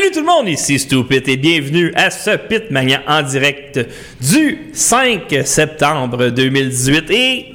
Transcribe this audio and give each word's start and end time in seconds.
Salut 0.00 0.12
tout 0.12 0.20
le 0.20 0.26
monde, 0.26 0.48
ici 0.48 0.78
Stupid 0.78 1.28
et 1.28 1.36
bienvenue 1.36 1.92
à 1.94 2.10
ce 2.10 2.34
Pitmania 2.38 3.02
en 3.06 3.20
direct 3.20 3.78
du 4.18 4.70
5 4.72 5.24
septembre 5.44 6.30
2018 6.30 7.10
et 7.10 7.46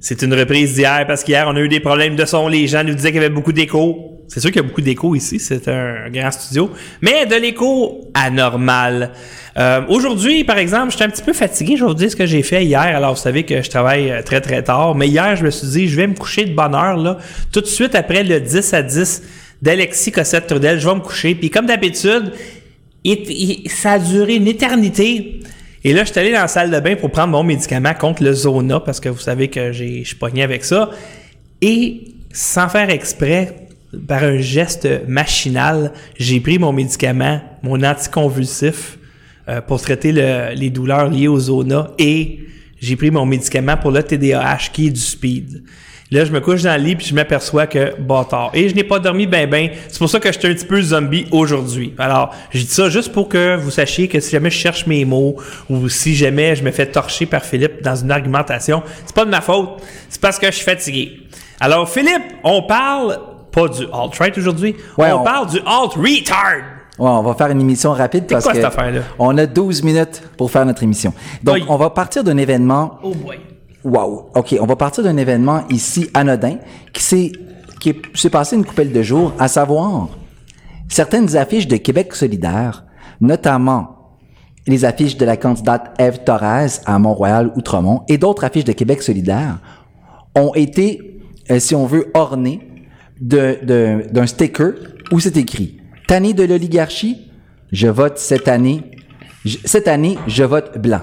c'est 0.00 0.20
une 0.20 0.34
reprise 0.34 0.74
d'hier 0.74 1.06
parce 1.06 1.24
qu'hier 1.24 1.46
on 1.48 1.56
a 1.56 1.60
eu 1.60 1.68
des 1.68 1.80
problèmes 1.80 2.14
de 2.14 2.26
son, 2.26 2.46
les 2.46 2.66
gens 2.66 2.84
nous 2.84 2.92
disaient 2.92 3.10
qu'il 3.10 3.22
y 3.22 3.24
avait 3.24 3.34
beaucoup 3.34 3.54
d'écho. 3.54 4.18
C'est 4.28 4.40
sûr 4.40 4.50
qu'il 4.50 4.60
y 4.60 4.64
a 4.64 4.68
beaucoup 4.68 4.82
d'écho 4.82 5.14
ici, 5.14 5.40
c'est 5.40 5.66
un 5.68 6.10
grand 6.10 6.30
studio, 6.30 6.70
mais 7.00 7.24
de 7.24 7.36
l'écho 7.36 8.10
anormal. 8.12 9.12
Euh, 9.56 9.80
Aujourd'hui, 9.88 10.44
par 10.44 10.58
exemple, 10.58 10.92
j'étais 10.92 11.04
un 11.04 11.08
petit 11.08 11.22
peu 11.22 11.32
fatigué. 11.32 11.76
Je 11.76 11.84
vais 11.84 11.88
vous 11.88 11.94
dire 11.94 12.10
ce 12.10 12.16
que 12.16 12.26
j'ai 12.26 12.42
fait 12.42 12.64
hier. 12.64 12.80
Alors, 12.80 13.14
vous 13.14 13.20
savez 13.20 13.42
que 13.42 13.62
je 13.62 13.68
travaille 13.68 14.12
euh, 14.12 14.22
très 14.22 14.40
très 14.40 14.62
tard, 14.62 14.94
mais 14.94 15.08
hier, 15.08 15.34
je 15.34 15.44
me 15.44 15.50
suis 15.50 15.66
dit, 15.66 15.88
je 15.88 15.96
vais 15.96 16.06
me 16.06 16.14
coucher 16.14 16.44
de 16.44 16.54
bonne 16.54 16.74
heure 16.74 16.96
là, 16.96 17.18
tout 17.50 17.60
de 17.60 17.66
suite 17.66 17.96
après 17.96 18.22
le 18.22 18.40
10 18.40 18.74
à 18.74 18.82
10 18.82 19.22
d'Alexis 19.62 20.12
Cossette-Trudel. 20.12 20.78
Je 20.80 20.88
vais 20.88 20.94
me 20.94 21.00
coucher. 21.00 21.34
Puis 21.34 21.50
comme 21.50 21.66
d'habitude, 21.66 22.32
ça 23.66 23.92
a 23.92 23.98
duré 23.98 24.36
une 24.36 24.46
éternité. 24.48 25.40
Et 25.82 25.92
là, 25.94 26.04
je 26.04 26.10
suis 26.10 26.20
allé 26.20 26.32
dans 26.32 26.40
la 26.42 26.48
salle 26.48 26.70
de 26.70 26.78
bain 26.80 26.94
pour 26.96 27.10
prendre 27.10 27.28
mon 27.28 27.42
médicament 27.42 27.94
contre 27.94 28.22
le 28.22 28.32
Zona, 28.34 28.80
parce 28.80 29.00
que 29.00 29.08
vous 29.08 29.18
savez 29.20 29.48
que 29.48 29.72
je 29.72 30.02
suis 30.04 30.16
pogné 30.16 30.42
avec 30.42 30.64
ça. 30.64 30.90
Et 31.62 32.02
sans 32.32 32.68
faire 32.68 32.90
exprès, 32.90 33.66
par 34.06 34.22
un 34.22 34.38
geste 34.38 34.86
machinal, 35.08 35.92
j'ai 36.18 36.38
pris 36.40 36.58
mon 36.58 36.72
médicament, 36.72 37.40
mon 37.62 37.82
anticonvulsif, 37.82 38.98
euh, 39.48 39.60
pour 39.62 39.80
traiter 39.80 40.12
le- 40.12 40.54
les 40.54 40.70
douleurs 40.70 41.08
liées 41.08 41.28
au 41.28 41.40
Zona. 41.40 41.90
Et 41.98 42.40
j'ai 42.80 42.96
pris 42.96 43.10
mon 43.10 43.24
médicament 43.26 43.76
pour 43.78 43.90
le 43.90 44.02
TDAH, 44.02 44.68
qui 44.72 44.88
est 44.88 44.90
du 44.90 45.00
speed. 45.00 45.62
Là, 46.12 46.24
je 46.24 46.32
me 46.32 46.40
couche 46.40 46.62
dans 46.62 46.76
le 46.76 46.82
lit 46.82 46.96
puis 46.96 47.06
je 47.06 47.14
m'aperçois 47.14 47.68
que 47.68 47.94
bâtard. 48.00 48.50
Et 48.52 48.68
je 48.68 48.74
n'ai 48.74 48.82
pas 48.82 48.98
dormi 48.98 49.26
ben 49.28 49.48
ben. 49.48 49.68
C'est 49.88 49.98
pour 49.98 50.10
ça 50.10 50.18
que 50.18 50.32
j'étais 50.32 50.48
un 50.48 50.54
petit 50.54 50.64
peu 50.66 50.82
zombie 50.82 51.26
aujourd'hui. 51.30 51.94
Alors, 51.98 52.34
j'ai 52.50 52.60
dit 52.64 52.66
ça 52.66 52.88
juste 52.90 53.12
pour 53.12 53.28
que 53.28 53.56
vous 53.56 53.70
sachiez 53.70 54.08
que 54.08 54.18
si 54.18 54.32
jamais 54.32 54.50
je 54.50 54.56
cherche 54.58 54.86
mes 54.88 55.04
mots 55.04 55.36
ou 55.68 55.88
si 55.88 56.16
jamais 56.16 56.56
je 56.56 56.64
me 56.64 56.72
fais 56.72 56.86
torcher 56.86 57.26
par 57.26 57.44
Philippe 57.44 57.80
dans 57.82 57.94
une 57.94 58.10
argumentation, 58.10 58.82
c'est 59.06 59.14
pas 59.14 59.24
de 59.24 59.30
ma 59.30 59.40
faute. 59.40 59.68
C'est 60.08 60.20
parce 60.20 60.38
que 60.40 60.46
je 60.46 60.52
suis 60.56 60.64
fatigué. 60.64 61.20
Alors, 61.60 61.88
Philippe, 61.88 62.24
on 62.42 62.62
parle 62.62 63.18
pas 63.52 63.68
du 63.68 63.84
alt-right 63.92 64.36
aujourd'hui. 64.36 64.74
Ouais, 64.98 65.12
on, 65.12 65.20
on- 65.20 65.24
parle 65.24 65.48
du 65.48 65.58
alt-retard. 65.58 66.56
Ouais, 66.98 67.08
on 67.08 67.22
va 67.22 67.34
faire 67.34 67.48
une 67.48 67.60
émission 67.60 67.92
rapide 67.92 68.26
parce 68.28 68.42
quoi 68.44 68.52
que 68.52 68.58
cette 68.58 68.66
affaire-là? 68.66 69.00
on 69.18 69.38
a 69.38 69.46
12 69.46 69.82
minutes 69.84 70.22
pour 70.36 70.50
faire 70.50 70.66
notre 70.66 70.82
émission. 70.82 71.14
Donc, 71.42 71.54
Oui. 71.54 71.64
on 71.68 71.76
va 71.76 71.90
partir 71.90 72.24
d'un 72.24 72.36
événement. 72.36 72.98
Oh 73.02 73.14
boy. 73.14 73.38
Wow. 73.84 74.30
OK, 74.34 74.56
on 74.60 74.66
va 74.66 74.76
partir 74.76 75.02
d'un 75.04 75.16
événement 75.16 75.62
ici 75.70 76.08
anodin 76.14 76.56
qui 76.92 77.02
s'est 77.02 77.32
qui 77.80 77.90
est- 77.90 78.02
s'est 78.16 78.28
passé 78.28 78.56
une 78.56 78.64
coupelle 78.66 78.92
de 78.92 79.02
jours, 79.02 79.32
à 79.38 79.48
savoir 79.48 80.10
certaines 80.88 81.34
affiches 81.36 81.66
de 81.66 81.76
Québec 81.78 82.14
solidaire, 82.14 82.84
notamment 83.22 83.96
les 84.66 84.84
affiches 84.84 85.16
de 85.16 85.24
la 85.24 85.38
candidate 85.38 85.94
Eve 85.98 86.22
Torres 86.24 86.68
à 86.84 86.98
Mont-Royal-Outremont 86.98 88.02
et 88.06 88.18
d'autres 88.18 88.44
affiches 88.44 88.64
de 88.66 88.72
Québec 88.72 89.00
solidaire 89.02 89.60
ont 90.36 90.52
été, 90.54 91.22
euh, 91.50 91.58
si 91.58 91.74
on 91.74 91.86
veut, 91.86 92.10
ornées 92.12 92.60
d'un 93.22 94.26
sticker 94.26 94.72
où 95.10 95.18
c'est 95.18 95.38
écrit 95.38 95.78
«Tanné 96.06 96.34
de 96.34 96.44
l'oligarchie, 96.44 97.30
je 97.72 97.88
vote 97.88 98.18
cette 98.18 98.48
année. 98.48 98.82
Cette 99.64 99.88
année, 99.88 100.18
je 100.26 100.44
vote 100.44 100.76
blanc.» 100.78 101.00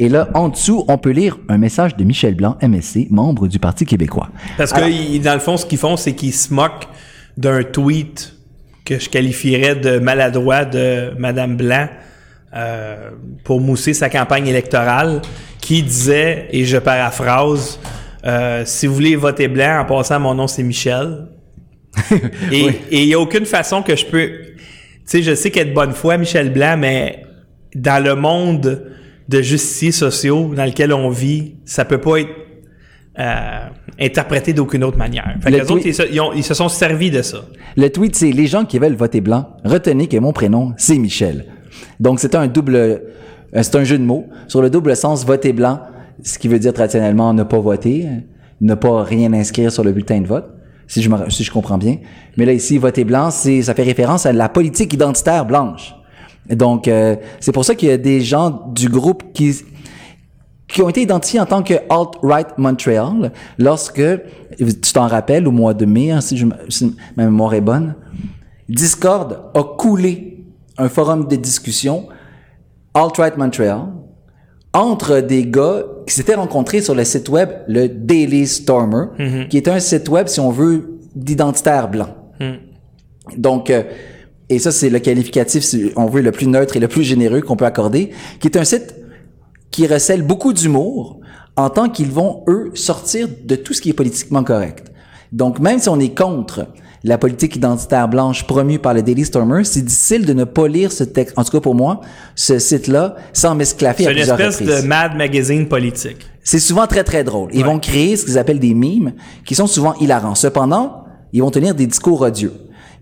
Et 0.00 0.08
là, 0.08 0.28
en 0.34 0.48
dessous, 0.48 0.84
on 0.86 0.96
peut 0.96 1.10
lire 1.10 1.38
un 1.48 1.58
message 1.58 1.96
de 1.96 2.04
Michel 2.04 2.34
Blanc, 2.36 2.56
MSC, 2.62 3.08
membre 3.10 3.48
du 3.48 3.58
Parti 3.58 3.84
québécois. 3.84 4.28
Parce 4.56 4.72
que 4.72 5.18
dans 5.18 5.34
le 5.34 5.40
fond, 5.40 5.56
ce 5.56 5.66
qu'ils 5.66 5.78
font, 5.78 5.96
c'est 5.96 6.14
qu'ils 6.14 6.32
se 6.32 6.54
moquent 6.54 6.86
d'un 7.36 7.64
tweet 7.64 8.34
que 8.84 8.98
je 8.98 9.08
qualifierais 9.08 9.74
de 9.74 9.98
maladroit 9.98 10.64
de 10.64 11.12
Madame 11.18 11.56
Blanc 11.56 11.88
euh, 12.54 13.10
pour 13.44 13.60
mousser 13.60 13.92
sa 13.92 14.08
campagne 14.08 14.46
électorale, 14.46 15.20
qui 15.60 15.82
disait, 15.82 16.48
et 16.52 16.64
je 16.64 16.78
paraphrase, 16.78 17.78
euh, 18.24 18.62
si 18.64 18.86
vous 18.86 18.94
voulez 18.94 19.16
voter 19.16 19.48
blanc, 19.48 19.80
en 19.80 19.84
passant, 19.84 20.20
mon 20.20 20.34
nom 20.34 20.46
c'est 20.46 20.62
Michel. 20.62 21.26
et 22.52 22.64
Oui. 22.64 22.80
et 22.90 23.02
il 23.02 23.06
n'y 23.08 23.14
a 23.14 23.20
aucune 23.20 23.46
façon 23.46 23.82
que 23.82 23.96
je 23.96 24.06
peux. 24.06 24.28
Tu 24.28 24.62
sais, 25.04 25.22
je 25.22 25.34
sais 25.34 25.50
qu'elle 25.50 25.66
est 25.66 25.70
de 25.70 25.74
bonne 25.74 25.92
foi, 25.92 26.16
Michel 26.16 26.52
Blanc, 26.52 26.76
mais 26.78 27.24
dans 27.74 28.02
le 28.02 28.14
monde 28.14 28.92
de 29.28 29.42
justiciers 29.42 29.92
sociaux 29.92 30.52
dans 30.54 30.64
lequel 30.64 30.92
on 30.92 31.10
vit, 31.10 31.56
ça 31.64 31.84
peut 31.84 32.00
pas 32.00 32.20
être 32.20 32.30
euh, 33.18 33.66
interprété 34.00 34.52
d'aucune 34.52 34.84
autre 34.84 34.96
manière. 34.96 35.34
Fait 35.40 35.50
les 35.50 35.60
autres, 35.62 35.74
tweet- 35.78 35.86
ils 35.86 35.94
se, 35.94 36.02
ils 36.10 36.20
ont- 36.20 36.32
ils 36.32 36.44
se 36.44 36.54
sont 36.54 36.68
servis 36.68 37.10
de 37.10 37.20
ça. 37.22 37.38
Le 37.76 37.88
tweet, 37.90 38.14
c'est 38.14 38.30
les 38.30 38.46
gens 38.46 38.64
qui 38.64 38.78
veulent 38.78 38.94
voter 38.94 39.20
blanc, 39.20 39.48
retenez 39.64 40.06
que 40.06 40.16
mon 40.18 40.32
prénom, 40.32 40.72
c'est 40.76 40.96
Michel. 40.98 41.46
Donc, 41.98 42.20
c'est 42.20 42.34
un 42.36 42.46
double, 42.46 42.76
euh, 42.76 42.98
c'est 43.60 43.74
un 43.74 43.84
jeu 43.84 43.98
de 43.98 44.04
mots 44.04 44.26
sur 44.46 44.62
le 44.62 44.70
double 44.70 44.94
sens 44.94 45.26
voter 45.26 45.52
blanc, 45.52 45.80
ce 46.22 46.38
qui 46.38 46.46
veut 46.48 46.58
dire 46.60 46.72
traditionnellement 46.72 47.34
ne 47.34 47.42
pas 47.42 47.58
voter, 47.58 48.06
ne 48.60 48.74
pas 48.74 49.02
rien 49.02 49.32
inscrire 49.32 49.72
sur 49.72 49.82
le 49.84 49.92
bulletin 49.92 50.20
de 50.20 50.26
vote, 50.26 50.46
si 50.86 51.02
je, 51.02 51.10
me, 51.10 51.28
si 51.28 51.42
je 51.44 51.50
comprends 51.50 51.76
bien. 51.78 51.96
Mais 52.36 52.44
là, 52.46 52.52
ici, 52.52 52.78
voter 52.78 53.04
blanc, 53.04 53.30
c'est, 53.30 53.62
ça 53.62 53.74
fait 53.74 53.82
référence 53.82 54.26
à 54.26 54.32
la 54.32 54.48
politique 54.48 54.92
identitaire 54.94 55.44
blanche. 55.44 55.94
Donc, 56.50 56.88
euh, 56.88 57.16
c'est 57.40 57.52
pour 57.52 57.64
ça 57.64 57.74
qu'il 57.74 57.88
y 57.88 57.92
a 57.92 57.98
des 57.98 58.20
gens 58.20 58.64
du 58.74 58.88
groupe 58.88 59.32
qui, 59.32 59.54
qui 60.66 60.82
ont 60.82 60.88
été 60.88 61.02
identifiés 61.02 61.40
en 61.40 61.46
tant 61.46 61.62
que 61.62 61.74
Alt-Right 61.74 62.58
Montreal 62.58 63.32
lorsque, 63.58 64.02
tu 64.58 64.92
t'en 64.92 65.06
rappelles, 65.06 65.46
au 65.46 65.52
mois 65.52 65.74
de 65.74 65.84
mai, 65.84 66.10
hein, 66.10 66.20
si, 66.20 66.36
je, 66.36 66.46
si 66.68 66.96
ma 67.16 67.24
mémoire 67.24 67.54
est 67.54 67.60
bonne, 67.60 67.94
Discord 68.68 69.50
a 69.54 69.62
coulé 69.62 70.44
un 70.76 70.88
forum 70.88 71.26
de 71.26 71.36
discussion 71.36 72.08
Alt-Right 72.94 73.36
Montreal 73.36 73.86
entre 74.72 75.20
des 75.20 75.46
gars 75.46 75.82
qui 76.06 76.14
s'étaient 76.14 76.34
rencontrés 76.34 76.80
sur 76.82 76.94
le 76.94 77.04
site 77.04 77.28
web, 77.28 77.50
le 77.66 77.88
Daily 77.88 78.46
Stormer, 78.46 79.06
qui 79.48 79.56
est 79.56 79.68
un 79.68 79.80
site 79.80 80.08
web, 80.08 80.28
si 80.28 80.40
on 80.40 80.50
veut, 80.50 80.98
d'identitaire 81.14 81.88
blanc. 81.88 82.14
Donc, 83.36 83.70
euh, 83.70 83.82
et 84.50 84.58
ça, 84.58 84.70
c'est 84.72 84.90
le 84.90 84.98
qualificatif, 84.98 85.62
si 85.62 85.92
on 85.96 86.06
veut, 86.06 86.22
le 86.22 86.32
plus 86.32 86.46
neutre 86.46 86.76
et 86.76 86.80
le 86.80 86.88
plus 86.88 87.02
généreux 87.04 87.40
qu'on 87.42 87.56
peut 87.56 87.66
accorder, 87.66 88.10
qui 88.40 88.48
est 88.48 88.56
un 88.56 88.64
site 88.64 88.94
qui 89.70 89.86
recèle 89.86 90.22
beaucoup 90.22 90.52
d'humour 90.52 91.20
en 91.56 91.70
tant 91.70 91.88
qu'ils 91.88 92.10
vont, 92.10 92.44
eux, 92.48 92.70
sortir 92.74 93.28
de 93.44 93.56
tout 93.56 93.74
ce 93.74 93.80
qui 93.82 93.90
est 93.90 93.94
politiquement 93.94 94.44
correct. 94.44 94.90
Donc, 95.32 95.58
même 95.58 95.78
si 95.78 95.88
on 95.88 95.98
est 96.00 96.16
contre 96.16 96.66
la 97.04 97.18
politique 97.18 97.54
identitaire 97.56 98.08
blanche 98.08 98.44
promue 98.46 98.78
par 98.78 98.94
le 98.94 99.02
Daily 99.02 99.24
Stormer, 99.24 99.62
c'est 99.64 99.82
difficile 99.82 100.24
de 100.24 100.32
ne 100.32 100.44
pas 100.44 100.66
lire 100.66 100.90
ce 100.90 101.04
texte, 101.04 101.34
en 101.38 101.44
tout 101.44 101.50
cas 101.52 101.60
pour 101.60 101.74
moi, 101.74 102.00
ce 102.34 102.58
site-là, 102.58 103.16
sans 103.32 103.54
m'esclaffer 103.54 104.04
C'est 104.04 104.08
à 104.08 104.12
une 104.12 104.16
plusieurs 104.18 104.40
espèce 104.40 104.60
reprises. 104.68 104.82
de 104.82 104.88
mad 104.88 105.16
magazine 105.16 105.68
politique. 105.68 106.26
C'est 106.42 106.58
souvent 106.58 106.86
très, 106.86 107.04
très 107.04 107.22
drôle. 107.24 107.50
Ils 107.52 107.58
Ouais. 107.62 107.66
vont 107.68 107.78
créer 107.78 108.16
ce 108.16 108.24
qu'ils 108.24 108.38
appellent 108.38 108.58
des 108.58 108.74
mimes 108.74 109.12
qui 109.44 109.54
sont 109.54 109.66
souvent 109.66 109.94
hilarants. 110.00 110.34
Cependant, 110.34 111.04
ils 111.32 111.42
vont 111.42 111.50
tenir 111.50 111.74
des 111.74 111.86
discours 111.86 112.22
odieux. 112.22 112.54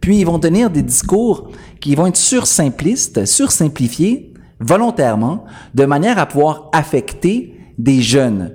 Puis, 0.06 0.18
ils 0.18 0.24
vont 0.24 0.38
tenir 0.38 0.70
des 0.70 0.82
discours 0.82 1.50
qui 1.80 1.96
vont 1.96 2.06
être 2.06 2.16
sursimplistes, 2.16 3.24
sursimplifiés, 3.24 4.32
volontairement, 4.60 5.46
de 5.74 5.84
manière 5.84 6.20
à 6.20 6.26
pouvoir 6.26 6.70
affecter 6.72 7.56
des 7.76 8.00
jeunes 8.02 8.52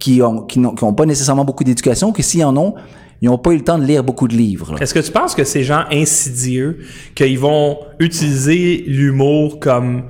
qui 0.00 0.20
ont, 0.22 0.42
qui 0.42 0.58
n'ont, 0.58 0.74
qui 0.74 0.82
ont 0.82 0.94
pas 0.94 1.06
nécessairement 1.06 1.44
beaucoup 1.44 1.62
d'éducation, 1.62 2.10
que 2.10 2.20
s'ils 2.20 2.44
en 2.44 2.56
ont, 2.56 2.74
ils 3.22 3.26
n'ont 3.26 3.38
pas 3.38 3.52
eu 3.52 3.58
le 3.58 3.62
temps 3.62 3.78
de 3.78 3.84
lire 3.84 4.02
beaucoup 4.02 4.26
de 4.26 4.34
livres. 4.34 4.74
Est-ce 4.82 4.92
que 4.92 4.98
tu 4.98 5.12
penses 5.12 5.36
que 5.36 5.44
ces 5.44 5.62
gens 5.62 5.84
insidieux, 5.92 6.80
qu'ils 7.14 7.38
vont 7.38 7.78
utiliser 8.00 8.82
l'humour 8.88 9.60
comme, 9.60 10.06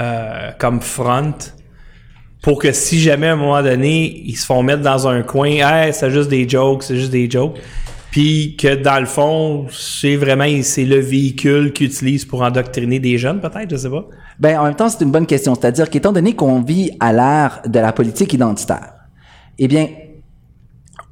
euh, 0.00 0.50
comme 0.58 0.80
front 0.80 1.34
pour 2.42 2.58
que 2.58 2.72
si 2.72 2.98
jamais 3.00 3.28
à 3.28 3.34
un 3.34 3.36
moment 3.36 3.62
donné, 3.62 4.20
ils 4.26 4.36
se 4.36 4.46
font 4.46 4.64
mettre 4.64 4.82
dans 4.82 5.06
un 5.06 5.22
coin, 5.22 5.46
hey, 5.46 5.94
c'est 5.94 6.10
juste 6.10 6.28
des 6.28 6.48
jokes, 6.48 6.82
c'est 6.82 6.96
juste 6.96 7.12
des 7.12 7.30
jokes, 7.30 7.56
puis 8.14 8.54
que 8.56 8.76
dans 8.76 9.00
le 9.00 9.06
fond, 9.06 9.66
c'est 9.72 10.14
vraiment 10.14 10.46
c'est 10.62 10.84
le 10.84 11.00
véhicule 11.00 11.72
qu'ils 11.72 11.88
utilisent 11.88 12.24
pour 12.24 12.42
endoctriner 12.42 13.00
des 13.00 13.18
jeunes, 13.18 13.40
peut-être, 13.40 13.68
je 13.68 13.74
sais 13.76 13.90
pas. 13.90 14.04
Ben, 14.38 14.56
en 14.60 14.64
même 14.66 14.76
temps, 14.76 14.88
c'est 14.88 15.02
une 15.02 15.10
bonne 15.10 15.26
question. 15.26 15.56
C'est-à-dire 15.56 15.90
qu'étant 15.90 16.12
donné 16.12 16.34
qu'on 16.36 16.62
vit 16.62 16.92
à 17.00 17.12
l'ère 17.12 17.60
de 17.66 17.80
la 17.80 17.92
politique 17.92 18.32
identitaire, 18.32 18.92
eh 19.58 19.66
bien, 19.66 19.88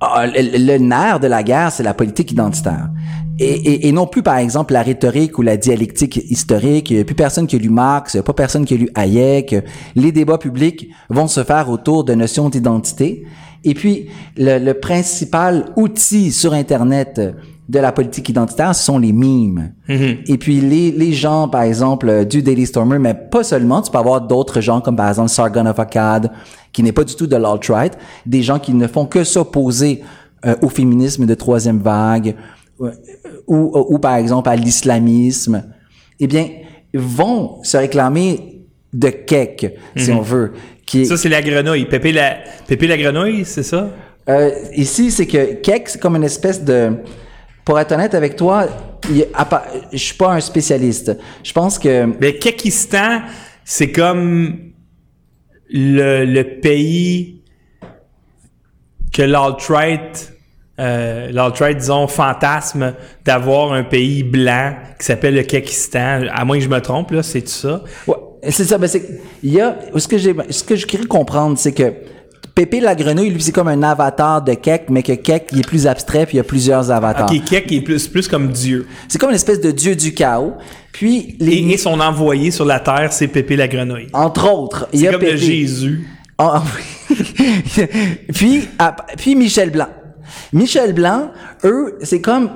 ah, 0.01 0.27
le, 0.29 0.59
le 0.65 0.79
nerf 0.79 1.19
de 1.19 1.27
la 1.27 1.43
guerre, 1.43 1.73
c'est 1.73 1.83
la 1.83 1.93
politique 1.95 2.31
identitaire. 2.31 2.89
Et, 3.41 3.47
et- 3.51 3.89
et 3.89 3.93
non 3.93 4.07
plus, 4.07 4.23
par 4.23 4.37
exemple, 4.37 4.73
la 4.73 4.83
rhétorique 4.83 5.37
ou 5.39 5.43
la 5.43 5.57
dialectique 5.57 6.19
historique. 6.31 6.89
Il 6.91 6.97
n'y 6.99 7.03
a 7.03 7.05
plus 7.05 7.17
personne 7.17 7.49
qui 7.49 7.57
a 7.57 7.59
lu 7.59 7.69
Marx, 7.71 8.15
il 8.15 8.19
n'y 8.19 8.21
a 8.21 8.23
pas 8.23 8.33
personne 8.33 8.65
qui 8.65 8.75
a 8.75 8.77
lu 8.77 8.89
Hayek. 8.95 9.57
Les 9.97 10.13
débats 10.13 10.39
publics 10.39 10.89
vont 11.11 11.27
se 11.27 11.43
faire 11.43 11.69
autour 11.69 12.05
de 12.05 12.15
notions 12.15 12.49
d'identité. 12.49 13.25
Et 13.65 13.75
puis, 13.75 14.09
le, 14.37 14.59
le 14.59 14.75
principal 14.75 15.67
outil 15.77 16.33
sur 16.33 16.53
Internet 16.53 17.21
de 17.69 17.79
la 17.79 17.93
politique 17.93 18.29
identitaire, 18.29 18.75
ce 18.75 18.85
sont 18.85 18.99
les 18.99 19.13
mimes. 19.13 19.73
Et 20.27 20.37
puis, 20.37 20.61
les, 20.61 20.91
les 20.91 21.13
gens, 21.13 21.49
par 21.49 21.63
exemple, 21.63 22.09
euh, 22.09 22.25
du 22.25 22.43
Daily 22.43 22.67
Stormer, 22.67 22.99
mais 22.99 23.15
pas 23.15 23.45
seulement, 23.45 23.81
tu 23.81 23.91
peux 23.91 23.99
avoir 23.99 24.21
d'autres 24.21 24.61
gens 24.61 24.81
comme, 24.81 24.97
par 24.97 25.09
exemple, 25.09 25.31
Sargon 25.31 25.67
of 25.67 25.79
Akkad, 25.79 26.31
qui 26.73 26.83
n'est 26.83 26.93
pas 26.93 27.05
du 27.05 27.15
tout 27.15 27.27
de 27.27 27.37
l'alt-right, 27.37 27.97
des 28.27 28.43
gens 28.43 28.59
qui 28.59 28.75
ne 28.75 28.87
font 28.87 29.07
que 29.07 29.25
s'opposer 29.25 30.03
euh, 30.45 30.57
au 30.61 30.69
féminisme 30.69 31.25
de 31.25 31.35
troisième 31.35 31.79
vague, 31.79 32.35
ou, 33.47 33.71
ou 33.75 33.99
par 33.99 34.17
exemple 34.17 34.49
à 34.49 34.57
l'islamisme, 34.57 35.63
eh 36.19 36.27
bien, 36.27 36.49
vont 36.93 37.63
se 37.63 37.77
réclamer 37.77 38.65
de 38.93 39.09
kek, 39.09 39.79
si 39.97 40.11
on 40.11 40.21
veut. 40.21 40.53
Qui 40.87 41.03
est- 41.03 41.05
Ça, 41.05 41.17
c'est 41.17 41.29
la 41.29 41.43
grenouille. 41.43 41.85
Pépé 41.87 42.13
la, 42.13 42.37
Pépé 42.67 42.87
la 42.87 42.97
grenouille, 42.99 43.45
c'est 43.45 43.63
ça? 43.63 43.91
Euh, 44.29 44.51
ici, 44.75 45.11
c'est 45.11 45.27
que 45.27 45.55
kek, 45.55 45.89
c'est 45.89 46.01
comme 46.01 46.17
une 46.17 46.25
espèce 46.25 46.63
de... 46.63 46.93
Pour 47.65 47.79
être 47.79 47.93
honnête 47.93 48.15
avec 48.15 48.35
toi, 48.37 48.67
il 49.09 49.27
je 49.93 49.97
suis 49.97 50.17
pas 50.17 50.33
un 50.33 50.41
spécialiste. 50.41 51.17
Je 51.45 51.53
pense 51.53 51.79
que... 51.79 52.07
Mais 52.21 52.35
Kekistan, 52.35 53.23
c'est 53.65 53.93
comme 53.93 54.73
le, 55.71 56.25
le 56.25 56.43
pays 56.61 57.43
que 59.13 59.23
l'alt-right, 59.23 60.33
euh, 60.81 61.31
l'alt-right, 61.31 61.77
disons, 61.77 62.07
fantasme 62.09 62.95
d'avoir 63.25 63.73
un 63.73 63.85
pays 63.85 64.23
blanc 64.25 64.75
qui 64.99 65.07
s'appelle 65.07 65.35
le 65.35 65.43
Kekistan. 65.43 66.23
À 66.33 66.45
moins 66.45 66.59
que 66.59 66.65
je 66.65 66.69
me 66.69 66.81
trompe, 66.81 67.11
là, 67.13 67.23
c'est 67.23 67.47
ça. 67.49 67.83
Ouais, 68.07 68.17
c'est 68.51 68.65
ça. 68.65 68.79
Ben 68.79 68.87
c'est, 68.89 69.21
il 69.43 69.53
y 69.53 69.61
a, 69.61 69.77
ce 69.97 70.09
que 70.09 70.19
j'ai, 70.19 70.35
ce 70.51 70.65
que 70.65 70.77
je 70.77 70.87
crie 70.87 71.07
comprendre, 71.07 71.57
c'est 71.59 71.73
que 71.73 71.93
Pépé 72.55 72.81
la 72.81 72.95
grenouille, 72.95 73.31
lui, 73.31 73.41
c'est 73.41 73.53
comme 73.53 73.69
un 73.69 73.83
avatar 73.83 74.43
de 74.43 74.53
Kek, 74.53 74.87
mais 74.91 75.03
que 75.03 75.13
Kek, 75.13 75.49
il 75.53 75.61
est 75.61 75.67
plus 75.67 75.87
abstrait, 75.87 76.27
puis 76.27 76.35
il 76.35 76.37
y 76.37 76.41
a 76.41 76.45
plusieurs 76.45 76.91
avatars. 76.91 77.31
Ok, 77.33 77.45
Kek 77.45 77.73
est 77.73 77.81
plus, 77.81 78.09
plus 78.09 78.29
comme 78.29 78.49
Dieu. 78.49 78.87
C'est 79.09 79.19
comme 79.19 79.31
une 79.31 79.37
espèce 79.37 79.61
de 79.61 79.71
dieu 79.71 79.97
du 79.97 80.13
chaos. 80.13 80.53
Puis, 80.93 81.37
les, 81.41 81.53
Et, 81.55 81.73
et 81.73 81.77
son 81.79 81.99
envoyé 81.99 82.51
sur 82.51 82.67
la 82.67 82.79
terre, 82.81 83.11
c'est 83.13 83.29
Pépé 83.29 83.57
la 83.57 83.69
grenouille. 83.69 84.09
entre 84.13 84.51
autres, 84.53 84.87
il 84.93 85.01
y 85.01 85.09
a 85.09 85.13
comme 85.13 85.21
Pépé. 85.21 85.33
le 85.33 85.39
Jésus. 85.39 86.07
Oui. 86.39 87.17
puis, 88.35 88.69
à- 88.79 88.97
puis 89.17 89.35
Michel 89.35 89.71
Blanc. 89.71 89.89
Michel 90.53 90.93
Blanc, 90.93 91.31
eux, 91.65 91.99
c'est 92.03 92.21
comme, 92.21 92.51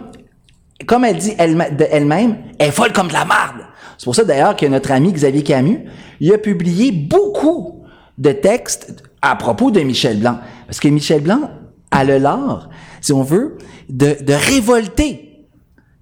comme 0.86 1.04
elle 1.04 1.16
dit 1.16 1.32
elle, 1.38 1.56
elle-même, 1.90 2.36
elle 2.58 2.68
est 2.68 2.72
folle 2.72 2.92
comme 2.92 3.08
de 3.08 3.12
la 3.14 3.24
marde. 3.24 3.60
C'est 3.98 4.04
pour 4.04 4.14
ça 4.14 4.24
d'ailleurs 4.24 4.56
que 4.56 4.66
notre 4.66 4.92
ami 4.92 5.12
Xavier 5.12 5.42
Camus, 5.42 5.80
il 6.20 6.32
a 6.32 6.38
publié 6.38 6.92
beaucoup 6.92 7.84
de 8.18 8.32
textes 8.32 9.02
à 9.22 9.36
propos 9.36 9.70
de 9.70 9.80
Michel 9.80 10.18
Blanc. 10.18 10.38
Parce 10.66 10.80
que 10.80 10.88
Michel 10.88 11.22
Blanc 11.22 11.50
a 11.90 12.04
le 12.04 12.18
l'art, 12.18 12.68
si 13.00 13.12
on 13.12 13.22
veut, 13.22 13.56
de, 13.88 14.16
révolter 14.28 15.46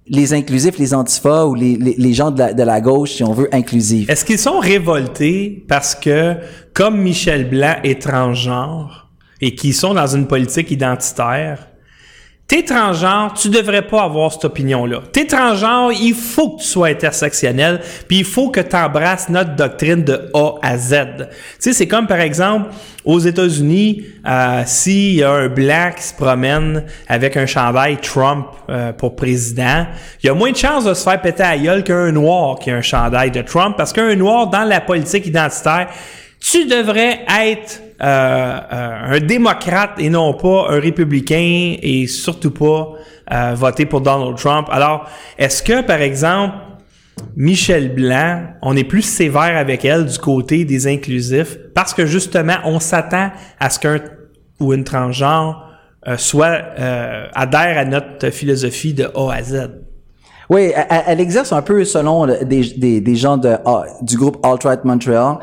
les 0.07 0.33
inclusifs, 0.33 0.77
les 0.77 0.93
antifas 0.93 1.45
ou 1.45 1.55
les 1.55 2.13
gens 2.13 2.31
de 2.31 2.39
la, 2.39 2.53
de 2.53 2.63
la 2.63 2.81
gauche, 2.81 3.13
si 3.13 3.23
on 3.23 3.33
veut, 3.33 3.49
inclusifs. 3.53 4.09
Est-ce 4.09 4.25
qu'ils 4.25 4.39
sont 4.39 4.59
révoltés 4.59 5.65
parce 5.67 5.95
que, 5.95 6.35
comme 6.73 7.01
Michel 7.01 7.49
Blanc 7.49 7.75
est 7.83 8.01
transgenre 8.01 9.09
et 9.41 9.55
qu'ils 9.55 9.73
sont 9.73 9.93
dans 9.93 10.07
une 10.07 10.27
politique 10.27 10.71
identitaire, 10.71 11.67
t'es 12.47 12.63
transgenre, 12.63 13.33
tu 13.33 13.49
devrais 13.49 13.81
pas 13.81 14.03
avoir 14.03 14.31
cette 14.31 14.45
opinion-là. 14.45 15.01
T'es 15.11 15.25
transgenre, 15.25 15.91
il 15.91 16.13
faut 16.13 16.51
que 16.51 16.61
tu 16.61 16.67
sois 16.67 16.87
intersectionnel, 16.87 17.81
puis 18.07 18.19
il 18.19 18.25
faut 18.25 18.49
que 18.49 18.59
tu 18.59 18.75
embrasses 18.75 19.29
notre 19.29 19.55
doctrine 19.55 20.03
de 20.03 20.29
A 20.33 20.53
à 20.61 20.77
Z. 20.77 20.93
Tu 21.17 21.25
sais, 21.59 21.73
c'est 21.73 21.87
comme 21.87 22.05
par 22.05 22.19
exemple 22.19 22.69
aux 23.03 23.19
États-Unis, 23.19 24.03
euh, 24.27 24.61
s'il 24.65 25.15
y 25.15 25.23
a 25.23 25.31
un 25.31 25.47
blanc 25.47 25.91
qui 25.95 26.03
se 26.03 26.13
promène 26.13 26.85
avec 27.07 27.35
un 27.35 27.45
chandail 27.45 27.97
Trump 27.97 28.47
euh, 28.69 28.93
pour 28.93 29.15
président, 29.15 29.87
il 30.23 30.27
y 30.27 30.29
a 30.29 30.33
moins 30.33 30.51
de 30.51 30.57
chances 30.57 30.85
de 30.85 30.93
se 30.93 31.03
faire 31.03 31.21
péter 31.21 31.43
à 31.43 31.57
gueule 31.57 31.83
qu'un 31.83 32.11
noir 32.11 32.59
qui 32.59 32.69
a 32.69 32.75
un 32.75 32.81
chandail 32.81 33.31
de 33.31 33.41
Trump, 33.41 33.75
parce 33.75 33.91
qu'un 33.91 34.15
noir 34.15 34.47
dans 34.47 34.63
la 34.63 34.81
politique 34.81 35.25
identitaire, 35.25 35.89
tu 36.39 36.65
devrais 36.65 37.21
être 37.41 37.81
euh, 38.01 38.59
euh, 38.73 39.15
un 39.15 39.19
démocrate 39.19 39.91
et 39.99 40.09
non 40.09 40.33
pas 40.33 40.67
un 40.69 40.79
républicain 40.79 41.77
et 41.81 42.07
surtout 42.07 42.51
pas 42.51 42.93
euh, 43.31 43.53
voter 43.55 43.85
pour 43.85 44.01
Donald 44.01 44.37
Trump. 44.37 44.67
Alors, 44.71 45.09
est-ce 45.37 45.63
que, 45.63 45.81
par 45.81 46.01
exemple, 46.01 46.55
Michel 47.35 47.95
Blanc, 47.95 48.43
on 48.61 48.75
est 48.75 48.83
plus 48.83 49.01
sévère 49.01 49.57
avec 49.57 49.85
elle 49.85 50.05
du 50.05 50.17
côté 50.17 50.65
des 50.65 50.87
inclusifs 50.87 51.57
parce 51.73 51.93
que 51.93 52.05
justement, 52.05 52.57
on 52.65 52.79
s'attend 52.79 53.31
à 53.59 53.69
ce 53.69 53.79
qu'un 53.79 53.99
ou 54.59 54.73
une 54.73 54.83
transgenre 54.83 55.65
euh, 56.07 56.17
soit 56.17 56.61
euh, 56.79 57.27
adhère 57.33 57.79
à 57.79 57.85
notre 57.85 58.29
philosophie 58.29 58.93
de 58.93 59.05
A 59.15 59.33
à 59.33 59.41
Z? 59.41 59.71
Oui, 60.51 60.71
elle, 61.07 61.19
exerce 61.19 61.51
un 61.51 61.63
peu 61.63 61.83
selon 61.83 62.27
des, 62.27 63.15
gens 63.15 63.37
du 64.03 64.15
groupe 64.15 64.37
Alt-Right 64.45 64.85
Montreal. 64.85 65.39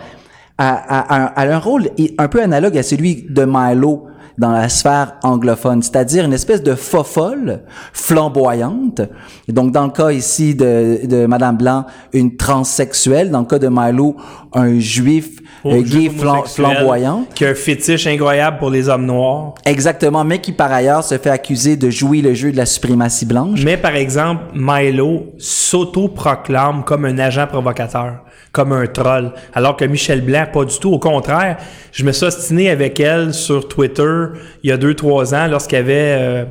Elle- 0.59 1.31
elle 1.37 1.51
a 1.53 1.57
un 1.57 1.59
rôle 1.59 1.89
un 2.19 2.29
peu 2.29 2.43
analogue 2.43 2.77
à 2.79 2.83
celui 2.83 3.27
de 3.29 3.45
Milo 3.45 4.07
dans 4.39 4.51
la 4.53 4.69
sphère 4.71 5.15
anglophone, 5.23 5.83
c'est-à-dire 5.83 6.25
une 6.25 6.33
espèce 6.33 6.63
de 6.63 6.75
fofolle 6.75 7.61
flamboyante. 7.93 9.03
Donc, 9.49 9.73
dans 9.73 9.85
le 9.85 9.91
cas 9.91 10.11
ici 10.11 10.55
de, 10.55 11.01
de 11.07 11.27
Madame 11.27 11.57
Blanc, 11.59 11.85
une 12.13 12.37
transsexuelle. 12.37 13.31
Dans 13.31 13.41
le 13.41 13.45
cas 13.47 13.59
de 13.59 13.69
Milo, 13.69 14.17
un 14.55 14.79
juif 14.79 15.39
euh, 15.67 15.83
gay 15.83 16.09
flam- 16.09 16.47
flamboyant. 16.47 17.25
Qui 17.35 17.45
a 17.45 17.51
un 17.51 17.55
fétiche 17.55 18.07
incroyable 18.07 18.57
pour 18.59 18.71
les 18.71 18.89
hommes 18.89 19.05
noirs. 19.07 19.55
Exactement, 19.67 20.25
mais 20.25 20.41
qui 20.41 20.53
par 20.53 20.73
ailleurs 20.73 21.05
se 21.05 21.19
fait 21.19 21.31
accuser 21.31 21.77
de 21.77 21.91
jouer 21.91 22.23
le 22.23 22.35
jeu 22.35 22.53
de 22.53 22.57
la 22.57 22.67
suprématie 22.67 23.27
blanche. 23.27 23.63
Mais 23.65 23.77
par 23.77 23.95
exemple, 23.95 24.43
Milo 24.55 25.27
s'auto-proclame 25.39 26.85
comme 26.85 27.05
un 27.05 27.19
agent 27.19 27.47
provocateur, 27.47 28.25
comme 28.53 28.73
un 28.73 28.87
troll, 28.87 29.33
alors 29.55 29.77
que 29.77 29.87
Michel 29.87 30.21
Blanc, 30.21 30.47
pas 30.53 30.65
du 30.65 30.79
tout. 30.79 30.93
Au 30.93 30.99
contraire, 30.99 31.57
je 31.91 32.05
me 32.05 32.13
suis 32.13 32.27
ostiné 32.27 32.69
avec 32.69 33.01
elle 33.01 33.33
sur 33.33 33.67
Twitter 33.67 34.25
il 34.63 34.69
y 34.69 34.73
a 34.73 34.77
deux, 34.77 34.95
trois 34.95 35.35
ans 35.35 35.47
lorsqu'il 35.47 35.79
y 35.79 35.81
avait 35.81 36.17
euh, 36.21 36.45